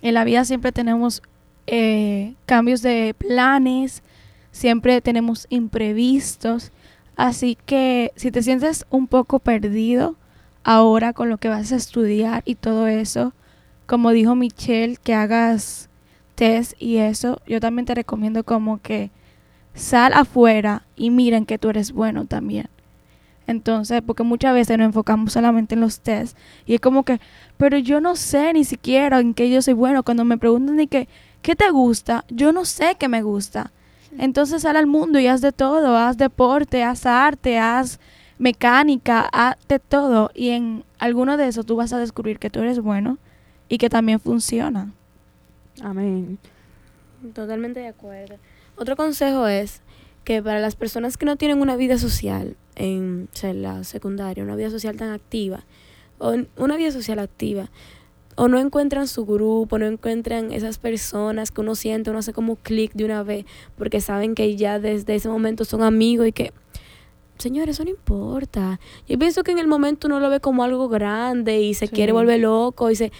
en 0.00 0.14
la 0.14 0.24
vida 0.24 0.44
siempre 0.44 0.72
tenemos 0.72 1.22
eh, 1.66 2.34
cambios 2.46 2.82
de 2.82 3.14
planes, 3.16 4.02
siempre 4.50 5.00
tenemos 5.00 5.46
imprevistos. 5.48 6.72
Así 7.16 7.56
que 7.66 8.12
si 8.16 8.30
te 8.30 8.42
sientes 8.42 8.86
un 8.90 9.06
poco 9.06 9.38
perdido 9.38 10.16
ahora 10.64 11.12
con 11.12 11.28
lo 11.28 11.38
que 11.38 11.48
vas 11.48 11.72
a 11.72 11.76
estudiar 11.76 12.42
y 12.46 12.54
todo 12.54 12.86
eso, 12.86 13.32
como 13.86 14.10
dijo 14.10 14.34
Michelle, 14.34 14.96
que 15.02 15.14
hagas 15.14 15.88
test 16.34 16.72
y 16.80 16.96
eso, 16.96 17.40
yo 17.46 17.60
también 17.60 17.84
te 17.84 17.94
recomiendo 17.94 18.44
como 18.44 18.80
que 18.80 19.10
sal 19.74 20.12
afuera 20.14 20.84
y 20.96 21.10
miren 21.10 21.46
que 21.46 21.58
tú 21.58 21.70
eres 21.70 21.92
bueno 21.92 22.26
también. 22.26 22.68
Entonces, 23.46 24.02
porque 24.06 24.22
muchas 24.22 24.54
veces 24.54 24.78
nos 24.78 24.86
enfocamos 24.86 25.32
solamente 25.32 25.74
en 25.74 25.80
los 25.80 26.00
test 26.00 26.36
y 26.64 26.74
es 26.74 26.80
como 26.80 27.02
que, 27.02 27.20
pero 27.56 27.76
yo 27.78 28.00
no 28.00 28.16
sé 28.16 28.52
ni 28.52 28.64
siquiera 28.64 29.20
en 29.20 29.34
qué 29.34 29.50
yo 29.50 29.60
soy 29.62 29.74
bueno. 29.74 30.02
Cuando 30.02 30.24
me 30.24 30.38
preguntan 30.38 30.76
de 30.76 30.86
que, 30.86 31.08
¿qué 31.42 31.56
te 31.56 31.70
gusta? 31.70 32.24
Yo 32.28 32.52
no 32.52 32.64
sé 32.64 32.96
qué 32.98 33.08
me 33.08 33.22
gusta. 33.22 33.72
Entonces 34.18 34.62
sal 34.62 34.76
al 34.76 34.86
mundo 34.86 35.18
y 35.18 35.26
haz 35.26 35.40
de 35.40 35.52
todo, 35.52 35.96
haz 35.96 36.18
deporte, 36.18 36.82
haz 36.82 37.06
arte, 37.06 37.58
haz 37.58 37.98
mecánica, 38.38 39.28
haz 39.32 39.56
de 39.68 39.78
todo. 39.78 40.30
Y 40.34 40.50
en 40.50 40.84
alguno 40.98 41.36
de 41.36 41.48
esos 41.48 41.66
tú 41.66 41.76
vas 41.76 41.92
a 41.92 41.98
descubrir 41.98 42.38
que 42.38 42.50
tú 42.50 42.60
eres 42.60 42.80
bueno 42.80 43.18
y 43.68 43.78
que 43.78 43.88
también 43.88 44.20
funciona. 44.20 44.92
Amén. 45.82 46.38
Totalmente 47.34 47.80
de 47.80 47.88
acuerdo. 47.88 48.36
Otro 48.76 48.96
consejo 48.96 49.46
es 49.46 49.82
que 50.24 50.42
para 50.42 50.60
las 50.60 50.76
personas 50.76 51.16
que 51.16 51.26
no 51.26 51.36
tienen 51.36 51.60
una 51.60 51.76
vida 51.76 51.98
social 51.98 52.56
en 52.76 53.28
o 53.32 53.36
sea, 53.36 53.50
en 53.50 53.62
la 53.62 53.84
secundaria, 53.84 54.42
una 54.42 54.56
vida 54.56 54.70
social 54.70 54.96
tan 54.96 55.10
activa, 55.10 55.64
o 56.18 56.34
una 56.56 56.76
vida 56.76 56.90
social 56.90 57.18
activa, 57.18 57.70
o 58.36 58.48
no 58.48 58.58
encuentran 58.58 59.08
su 59.08 59.26
grupo, 59.26 59.78
no 59.78 59.86
encuentran 59.86 60.52
esas 60.52 60.78
personas 60.78 61.50
que 61.50 61.60
uno 61.60 61.74
siente, 61.74 62.10
uno 62.10 62.20
hace 62.20 62.32
como 62.32 62.56
clic 62.56 62.92
de 62.94 63.04
una 63.04 63.22
vez, 63.22 63.44
porque 63.76 64.00
saben 64.00 64.34
que 64.34 64.56
ya 64.56 64.78
desde 64.78 65.16
ese 65.16 65.28
momento 65.28 65.64
son 65.64 65.82
amigos 65.82 66.28
y 66.28 66.32
que, 66.32 66.52
señores, 67.36 67.76
eso 67.76 67.84
no 67.84 67.90
importa. 67.90 68.80
Yo 69.06 69.18
pienso 69.18 69.42
que 69.42 69.52
en 69.52 69.58
el 69.58 69.66
momento 69.66 70.06
uno 70.06 70.18
lo 70.18 70.30
ve 70.30 70.40
como 70.40 70.64
algo 70.64 70.88
grande 70.88 71.60
y 71.60 71.74
se 71.74 71.88
Sí. 71.88 71.94
quiere 71.94 72.12
volver 72.12 72.40
loco 72.40 72.90
y 72.90 72.96
se... 72.96 73.12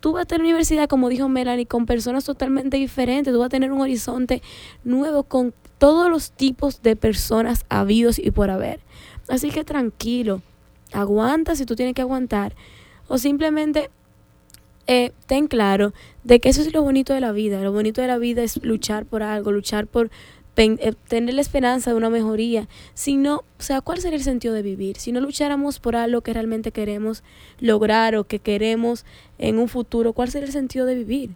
Tú 0.00 0.12
vas 0.12 0.22
a 0.22 0.26
tener 0.26 0.42
universidad, 0.42 0.88
como 0.88 1.08
dijo 1.08 1.28
Melanie, 1.28 1.66
con 1.66 1.86
personas 1.86 2.24
totalmente 2.24 2.76
diferentes. 2.76 3.32
Tú 3.32 3.40
vas 3.40 3.46
a 3.46 3.50
tener 3.50 3.72
un 3.72 3.80
horizonte 3.80 4.42
nuevo 4.84 5.24
con 5.24 5.52
todos 5.78 6.10
los 6.10 6.30
tipos 6.32 6.82
de 6.82 6.96
personas 6.96 7.64
habidos 7.68 8.18
y 8.18 8.30
por 8.30 8.50
haber. 8.50 8.80
Así 9.28 9.50
que 9.50 9.64
tranquilo, 9.64 10.42
aguanta 10.92 11.56
si 11.56 11.66
tú 11.66 11.76
tienes 11.76 11.94
que 11.94 12.02
aguantar. 12.02 12.54
O 13.08 13.18
simplemente 13.18 13.90
eh, 14.86 15.12
ten 15.26 15.48
claro 15.48 15.92
de 16.24 16.40
que 16.40 16.48
eso 16.48 16.62
es 16.62 16.72
lo 16.72 16.82
bonito 16.82 17.12
de 17.12 17.20
la 17.20 17.32
vida. 17.32 17.60
Lo 17.62 17.72
bonito 17.72 18.00
de 18.00 18.06
la 18.06 18.18
vida 18.18 18.42
es 18.42 18.62
luchar 18.64 19.04
por 19.04 19.22
algo, 19.22 19.52
luchar 19.52 19.86
por 19.86 20.10
tener 21.08 21.34
la 21.34 21.40
esperanza 21.40 21.90
de 21.90 21.96
una 21.96 22.10
mejoría. 22.10 22.66
Si 22.94 23.16
no, 23.16 23.36
o 23.36 23.62
sea, 23.62 23.80
¿cuál 23.80 24.00
sería 24.00 24.16
el 24.18 24.24
sentido 24.24 24.54
de 24.54 24.62
vivir? 24.62 24.98
Si 24.98 25.12
no 25.12 25.20
lucháramos 25.20 25.78
por 25.78 25.94
algo 25.94 26.20
que 26.22 26.32
realmente 26.32 26.72
queremos 26.72 27.22
lograr 27.60 28.16
o 28.16 28.24
que 28.24 28.40
queremos 28.40 29.04
en 29.38 29.58
un 29.58 29.68
futuro, 29.68 30.12
¿cuál 30.12 30.30
sería 30.30 30.46
el 30.46 30.52
sentido 30.52 30.84
de 30.86 30.96
vivir? 30.96 31.30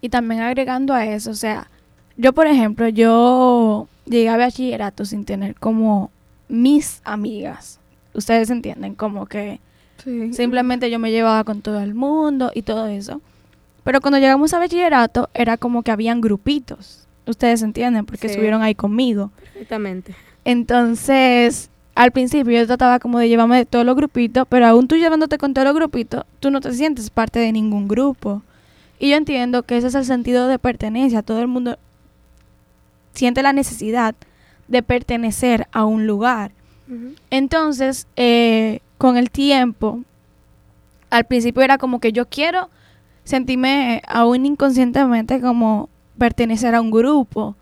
Y 0.00 0.08
también 0.08 0.40
agregando 0.40 0.94
a 0.94 1.06
eso, 1.06 1.30
o 1.30 1.34
sea, 1.34 1.68
yo 2.16 2.32
por 2.32 2.46
ejemplo, 2.46 2.88
yo 2.88 3.88
llegué 4.04 4.28
a 4.28 4.36
bachillerato 4.36 5.04
sin 5.04 5.24
tener 5.24 5.54
como 5.56 6.10
mis 6.48 7.00
amigas. 7.04 7.80
Ustedes 8.14 8.50
entienden, 8.50 8.94
como 8.94 9.26
que 9.26 9.60
Sí. 10.04 10.32
simplemente 10.32 10.90
yo 10.90 10.98
me 10.98 11.12
llevaba 11.12 11.44
con 11.44 11.62
todo 11.62 11.80
el 11.80 11.94
mundo 11.94 12.50
y 12.54 12.62
todo 12.62 12.86
eso. 12.86 13.20
Pero 13.84 14.00
cuando 14.00 14.18
llegamos 14.18 14.52
a 14.52 14.58
bachillerato 14.58 15.28
era 15.34 15.56
como 15.56 15.82
que 15.82 15.90
habían 15.92 16.20
grupitos. 16.20 17.01
Ustedes 17.26 17.62
entienden, 17.62 18.04
porque 18.04 18.28
Sí. 18.28 18.32
estuvieron 18.32 18.62
ahí 18.62 18.74
conmigo. 18.74 19.30
Perfectamente. 19.40 20.14
Entonces, 20.44 21.70
al 21.94 22.10
principio 22.10 22.52
yo 22.58 22.66
trataba 22.66 22.98
como 22.98 23.18
de 23.18 23.28
llevarme 23.28 23.56
de 23.58 23.66
todos 23.66 23.84
los 23.84 23.94
grupitos, 23.94 24.46
pero 24.48 24.66
aún 24.66 24.88
tú 24.88 24.96
llevándote 24.96 25.38
con 25.38 25.54
todos 25.54 25.66
los 25.66 25.74
grupitos, 25.74 26.24
tú 26.40 26.50
no 26.50 26.60
te 26.60 26.72
sientes 26.72 27.10
parte 27.10 27.38
de 27.38 27.52
ningún 27.52 27.86
grupo. 27.88 28.42
Y 28.98 29.10
yo 29.10 29.16
entiendo 29.16 29.62
que 29.64 29.76
ese 29.76 29.88
es 29.88 29.94
el 29.94 30.04
sentido 30.04 30.48
de 30.48 30.58
pertenencia. 30.58 31.22
Todo 31.22 31.40
el 31.40 31.48
mundo 31.48 31.76
siente 33.12 33.42
la 33.42 33.52
necesidad 33.52 34.14
de 34.68 34.82
pertenecer 34.82 35.66
a 35.72 35.84
un 35.84 36.06
lugar. 36.06 36.52
Entonces, 37.30 38.06
eh, 38.16 38.80
con 38.98 39.16
el 39.16 39.30
tiempo, 39.30 40.00
al 41.10 41.24
principio 41.24 41.62
era 41.62 41.78
como 41.78 42.00
que 42.00 42.12
yo 42.12 42.26
quiero 42.26 42.68
sentirme 43.24 44.02
aún 44.06 44.44
inconscientemente 44.46 45.40
como 45.40 45.88
pertenecer 46.18 46.74
a 46.74 46.80
un 46.80 46.90
grupo. 46.90 47.56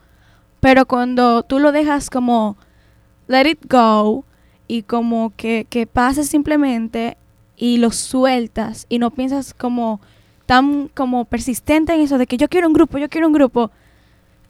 Pero 0.60 0.86
cuando 0.86 1.42
tú 1.42 1.58
lo 1.58 1.72
dejas 1.72 2.10
como 2.10 2.56
let 3.28 3.48
it 3.48 3.60
go 3.68 4.24
y 4.68 4.82
como 4.82 5.32
que, 5.36 5.66
que 5.68 5.86
pase 5.86 6.24
simplemente 6.24 7.16
y 7.56 7.78
lo 7.78 7.90
sueltas 7.90 8.86
y 8.88 8.98
no 8.98 9.10
piensas 9.10 9.54
como 9.54 10.00
tan 10.46 10.88
como 10.88 11.26
persistente 11.26 11.94
en 11.94 12.00
eso 12.00 12.18
de 12.18 12.26
que 12.26 12.36
yo 12.36 12.48
quiero 12.48 12.66
un 12.66 12.72
grupo, 12.72 12.98
yo 12.98 13.08
quiero 13.08 13.28
un 13.28 13.32
grupo, 13.32 13.70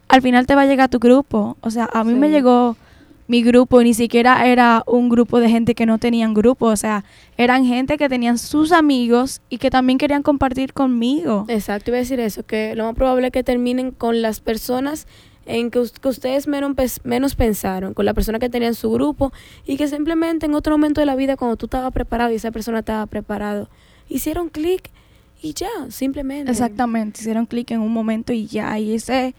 al 0.07 0.21
final 0.21 0.47
te 0.47 0.55
va 0.55 0.61
a 0.61 0.65
llegar 0.65 0.89
tu 0.89 0.99
grupo. 0.99 1.57
O 1.61 1.69
sea, 1.69 1.89
a 1.93 2.03
mí 2.03 2.15
me 2.15 2.29
llegó 2.29 2.75
mi 3.31 3.43
grupo 3.43 3.81
ni 3.81 3.93
siquiera 3.93 4.45
era 4.45 4.83
un 4.85 5.07
grupo 5.07 5.39
de 5.39 5.49
gente 5.49 5.73
que 5.73 5.85
no 5.85 5.97
tenían 5.99 6.33
grupo, 6.33 6.65
o 6.65 6.75
sea, 6.75 7.05
eran 7.37 7.65
gente 7.65 7.97
que 7.97 8.09
tenían 8.09 8.37
sus 8.37 8.73
amigos 8.73 9.41
y 9.49 9.57
que 9.57 9.69
también 9.69 9.97
querían 9.97 10.21
compartir 10.21 10.73
conmigo. 10.73 11.45
Exacto, 11.47 11.91
iba 11.91 11.97
a 11.97 12.01
decir 12.01 12.19
eso, 12.19 12.43
que 12.45 12.75
lo 12.75 12.83
más 12.83 12.93
probable 12.95 13.27
es 13.27 13.31
que 13.31 13.43
terminen 13.43 13.91
con 13.91 14.21
las 14.21 14.41
personas 14.41 15.07
en 15.45 15.71
que, 15.71 15.79
us- 15.79 15.93
que 15.93 16.09
ustedes 16.09 16.45
menos, 16.47 16.73
menos 17.05 17.35
pensaron, 17.35 17.93
con 17.93 18.05
la 18.05 18.13
persona 18.13 18.37
que 18.37 18.49
tenían 18.49 18.75
su 18.75 18.91
grupo 18.91 19.31
y 19.65 19.77
que 19.77 19.87
simplemente 19.87 20.45
en 20.45 20.53
otro 20.53 20.73
momento 20.77 20.99
de 20.99 21.05
la 21.05 21.15
vida 21.15 21.37
cuando 21.37 21.55
tú 21.55 21.67
estabas 21.67 21.93
preparado 21.93 22.33
y 22.33 22.35
esa 22.35 22.51
persona 22.51 22.79
estaba 22.79 23.05
preparado, 23.05 23.69
hicieron 24.09 24.49
clic 24.49 24.89
y 25.41 25.53
ya, 25.53 25.69
simplemente. 25.89 26.51
Exactamente, 26.51 27.21
hicieron 27.21 27.45
clic 27.45 27.71
en 27.71 27.79
un 27.79 27.93
momento 27.93 28.33
y 28.33 28.45
ya, 28.47 28.77
y 28.77 28.93
ese 28.93 29.33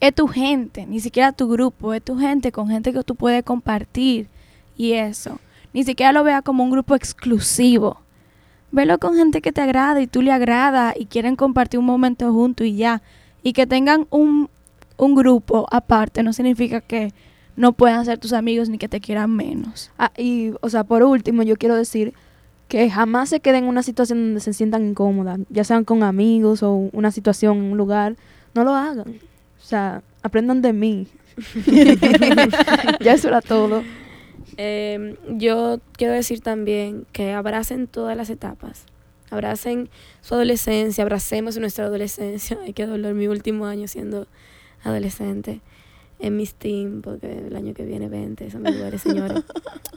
es 0.00 0.14
tu 0.14 0.26
gente, 0.26 0.86
ni 0.86 1.00
siquiera 1.00 1.32
tu 1.32 1.48
grupo, 1.48 1.94
es 1.94 2.02
tu 2.02 2.18
gente 2.18 2.52
con 2.52 2.68
gente 2.68 2.92
que 2.92 3.02
tú 3.02 3.14
puedes 3.14 3.42
compartir 3.42 4.28
y 4.76 4.92
eso. 4.92 5.38
Ni 5.72 5.84
siquiera 5.84 6.12
lo 6.12 6.24
veas 6.24 6.42
como 6.42 6.64
un 6.64 6.70
grupo 6.70 6.94
exclusivo. 6.94 7.98
Velo 8.72 8.98
con 8.98 9.16
gente 9.16 9.40
que 9.40 9.52
te 9.52 9.60
agrada 9.60 10.00
y 10.00 10.06
tú 10.06 10.22
le 10.22 10.32
agrada 10.32 10.94
y 10.96 11.06
quieren 11.06 11.36
compartir 11.36 11.80
un 11.80 11.86
momento 11.86 12.30
juntos 12.32 12.66
y 12.66 12.76
ya. 12.76 13.02
Y 13.42 13.52
que 13.52 13.66
tengan 13.66 14.06
un, 14.10 14.50
un 14.96 15.14
grupo 15.14 15.66
aparte 15.70 16.22
no 16.22 16.32
significa 16.32 16.80
que 16.80 17.12
no 17.56 17.72
puedan 17.72 18.04
ser 18.04 18.18
tus 18.18 18.32
amigos 18.32 18.68
ni 18.68 18.78
que 18.78 18.88
te 18.88 19.00
quieran 19.00 19.34
menos. 19.34 19.90
Ah, 19.98 20.12
y, 20.16 20.52
o 20.60 20.68
sea, 20.68 20.84
por 20.84 21.02
último, 21.02 21.42
yo 21.42 21.56
quiero 21.56 21.74
decir 21.74 22.12
que 22.68 22.90
jamás 22.90 23.30
se 23.30 23.40
queden 23.40 23.64
en 23.64 23.70
una 23.70 23.82
situación 23.82 24.18
donde 24.18 24.40
se 24.40 24.52
sientan 24.52 24.86
incómodas, 24.86 25.40
ya 25.48 25.64
sean 25.64 25.84
con 25.84 26.02
amigos 26.02 26.62
o 26.62 26.72
una 26.92 27.10
situación 27.10 27.58
un 27.58 27.78
lugar, 27.78 28.16
no 28.54 28.64
lo 28.64 28.74
hagan. 28.74 29.14
O 29.66 29.68
sea, 29.68 30.04
aprendan 30.22 30.62
de 30.62 30.72
mí. 30.72 31.08
ya 33.00 33.14
eso 33.14 33.26
era 33.26 33.40
todo. 33.40 33.82
Eh, 34.56 35.18
yo 35.30 35.80
quiero 35.96 36.12
decir 36.12 36.40
también 36.40 37.04
que 37.10 37.32
abracen 37.32 37.88
todas 37.88 38.16
las 38.16 38.30
etapas. 38.30 38.86
Abracen 39.28 39.90
su 40.20 40.34
adolescencia, 40.34 41.02
abracemos 41.02 41.58
nuestra 41.58 41.86
adolescencia. 41.86 42.56
Hay 42.64 42.74
que 42.74 42.86
dolor 42.86 43.14
mi 43.14 43.26
último 43.26 43.66
año 43.66 43.88
siendo 43.88 44.28
adolescente 44.84 45.60
en 46.18 46.36
mis 46.36 46.54
team, 46.54 47.02
porque 47.02 47.46
el 47.46 47.56
año 47.56 47.74
que 47.74 47.84
viene 47.84 48.08
20, 48.08 48.46
eso 48.46 48.58
me 48.58 48.72
duele, 48.72 48.98
señores. 48.98 49.44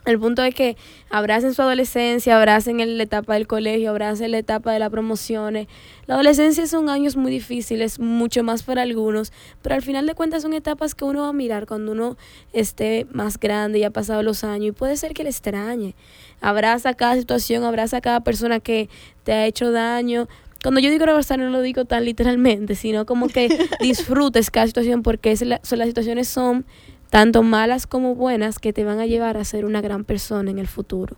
El 0.06 0.20
punto 0.20 0.44
es 0.44 0.56
que 0.56 0.76
abracen 1.10 1.54
su 1.54 1.62
adolescencia, 1.62 2.36
abracen 2.38 2.98
la 2.98 3.04
etapa 3.04 3.36
del 3.36 3.48
colegio, 3.48 3.92
abracen 3.92 4.32
la 4.32 4.40
etapa 4.40 4.74
de 4.74 4.80
las 4.80 4.90
promociones. 4.90 5.68
La 6.08 6.16
adolescencia 6.16 6.66
son 6.68 6.90
años 6.90 7.16
muy 7.16 7.32
difíciles, 7.32 8.00
mucho 8.00 8.44
más 8.44 8.64
para 8.64 8.82
algunos, 8.82 9.32
pero 9.62 9.76
al 9.76 9.82
final 9.82 10.08
de 10.08 10.16
cuentas 10.16 10.42
son 10.42 10.54
etapas 10.54 10.96
que 10.96 11.06
uno 11.06 11.22
va 11.22 11.30
a 11.30 11.34
mirar 11.34 11.68
cuando 11.68 11.92
uno 11.92 12.18
esté 12.54 13.06
más 13.12 13.40
grande 13.40 13.80
y 13.80 13.84
ha 13.84 13.92
pasado 13.92 14.24
los 14.24 14.44
años 14.44 14.70
y 14.70 14.72
puede 14.72 14.98
ser 14.98 15.14
que 15.14 15.24
le 15.24 15.30
extrañe. 15.30 15.96
Abraza 16.42 16.94
cada 16.94 17.16
situación, 17.16 17.64
abraza 17.64 18.02
cada 18.02 18.22
persona 18.22 18.60
que 18.60 18.90
te 19.24 19.34
ha 19.34 19.46
hecho 19.46 19.72
daño. 19.72 20.28
Cuando 20.62 20.80
yo 20.82 20.90
digo 20.90 21.04
abrazar 21.06 21.40
no 21.40 21.50
lo 21.50 21.62
digo 21.62 21.86
tan 21.86 22.04
literalmente, 22.06 22.76
sino 22.76 23.06
como 23.06 23.28
que 23.28 23.48
disfrutes 23.80 24.52
cada 24.52 24.68
situación 24.68 25.04
porque 25.04 25.32
es 25.32 25.42
la- 25.42 25.60
son- 25.64 25.80
las 25.80 25.88
situaciones 25.88 26.28
son 26.28 26.66
tanto 27.10 27.42
malas 27.44 27.88
como 27.88 28.14
buenas 28.16 28.60
que 28.60 28.74
te 28.74 28.84
van 28.84 29.00
a 29.00 29.06
llevar 29.06 29.38
a 29.38 29.44
ser 29.46 29.66
una 29.66 29.82
gran 29.82 30.04
persona 30.04 30.52
en 30.52 30.60
el 30.60 30.68
futuro. 30.68 31.16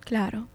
Claro. 0.00 0.48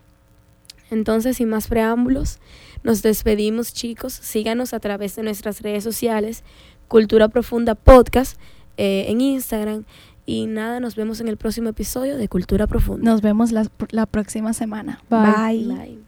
Entonces, 0.90 1.38
sin 1.38 1.50
más 1.50 1.68
preámbulos, 1.68 2.40
nos 2.84 3.02
despedimos 3.02 3.74
chicos. 3.74 4.14
Síganos 4.14 4.74
a 4.74 4.80
través 4.80 5.16
de 5.16 5.24
nuestras 5.24 5.62
redes 5.62 5.84
sociales, 5.84 6.44
Cultura 6.88 7.28
Profunda 7.30 7.76
Podcast, 7.76 8.40
eh, 8.78 9.06
en 9.10 9.22
Instagram. 9.22 9.84
Y 10.26 10.46
nada, 10.46 10.80
nos 10.80 10.96
vemos 10.96 11.20
en 11.22 11.28
el 11.30 11.38
próximo 11.38 11.70
episodio 11.70 12.18
de 12.18 12.28
Cultura 12.28 12.68
Profunda. 12.68 13.10
Nos 13.10 13.22
vemos 13.22 13.52
la, 13.52 13.66
la 13.92 14.06
próxima 14.06 14.54
semana. 14.54 15.02
Bye. 15.10 15.66
Bye. 15.68 16.07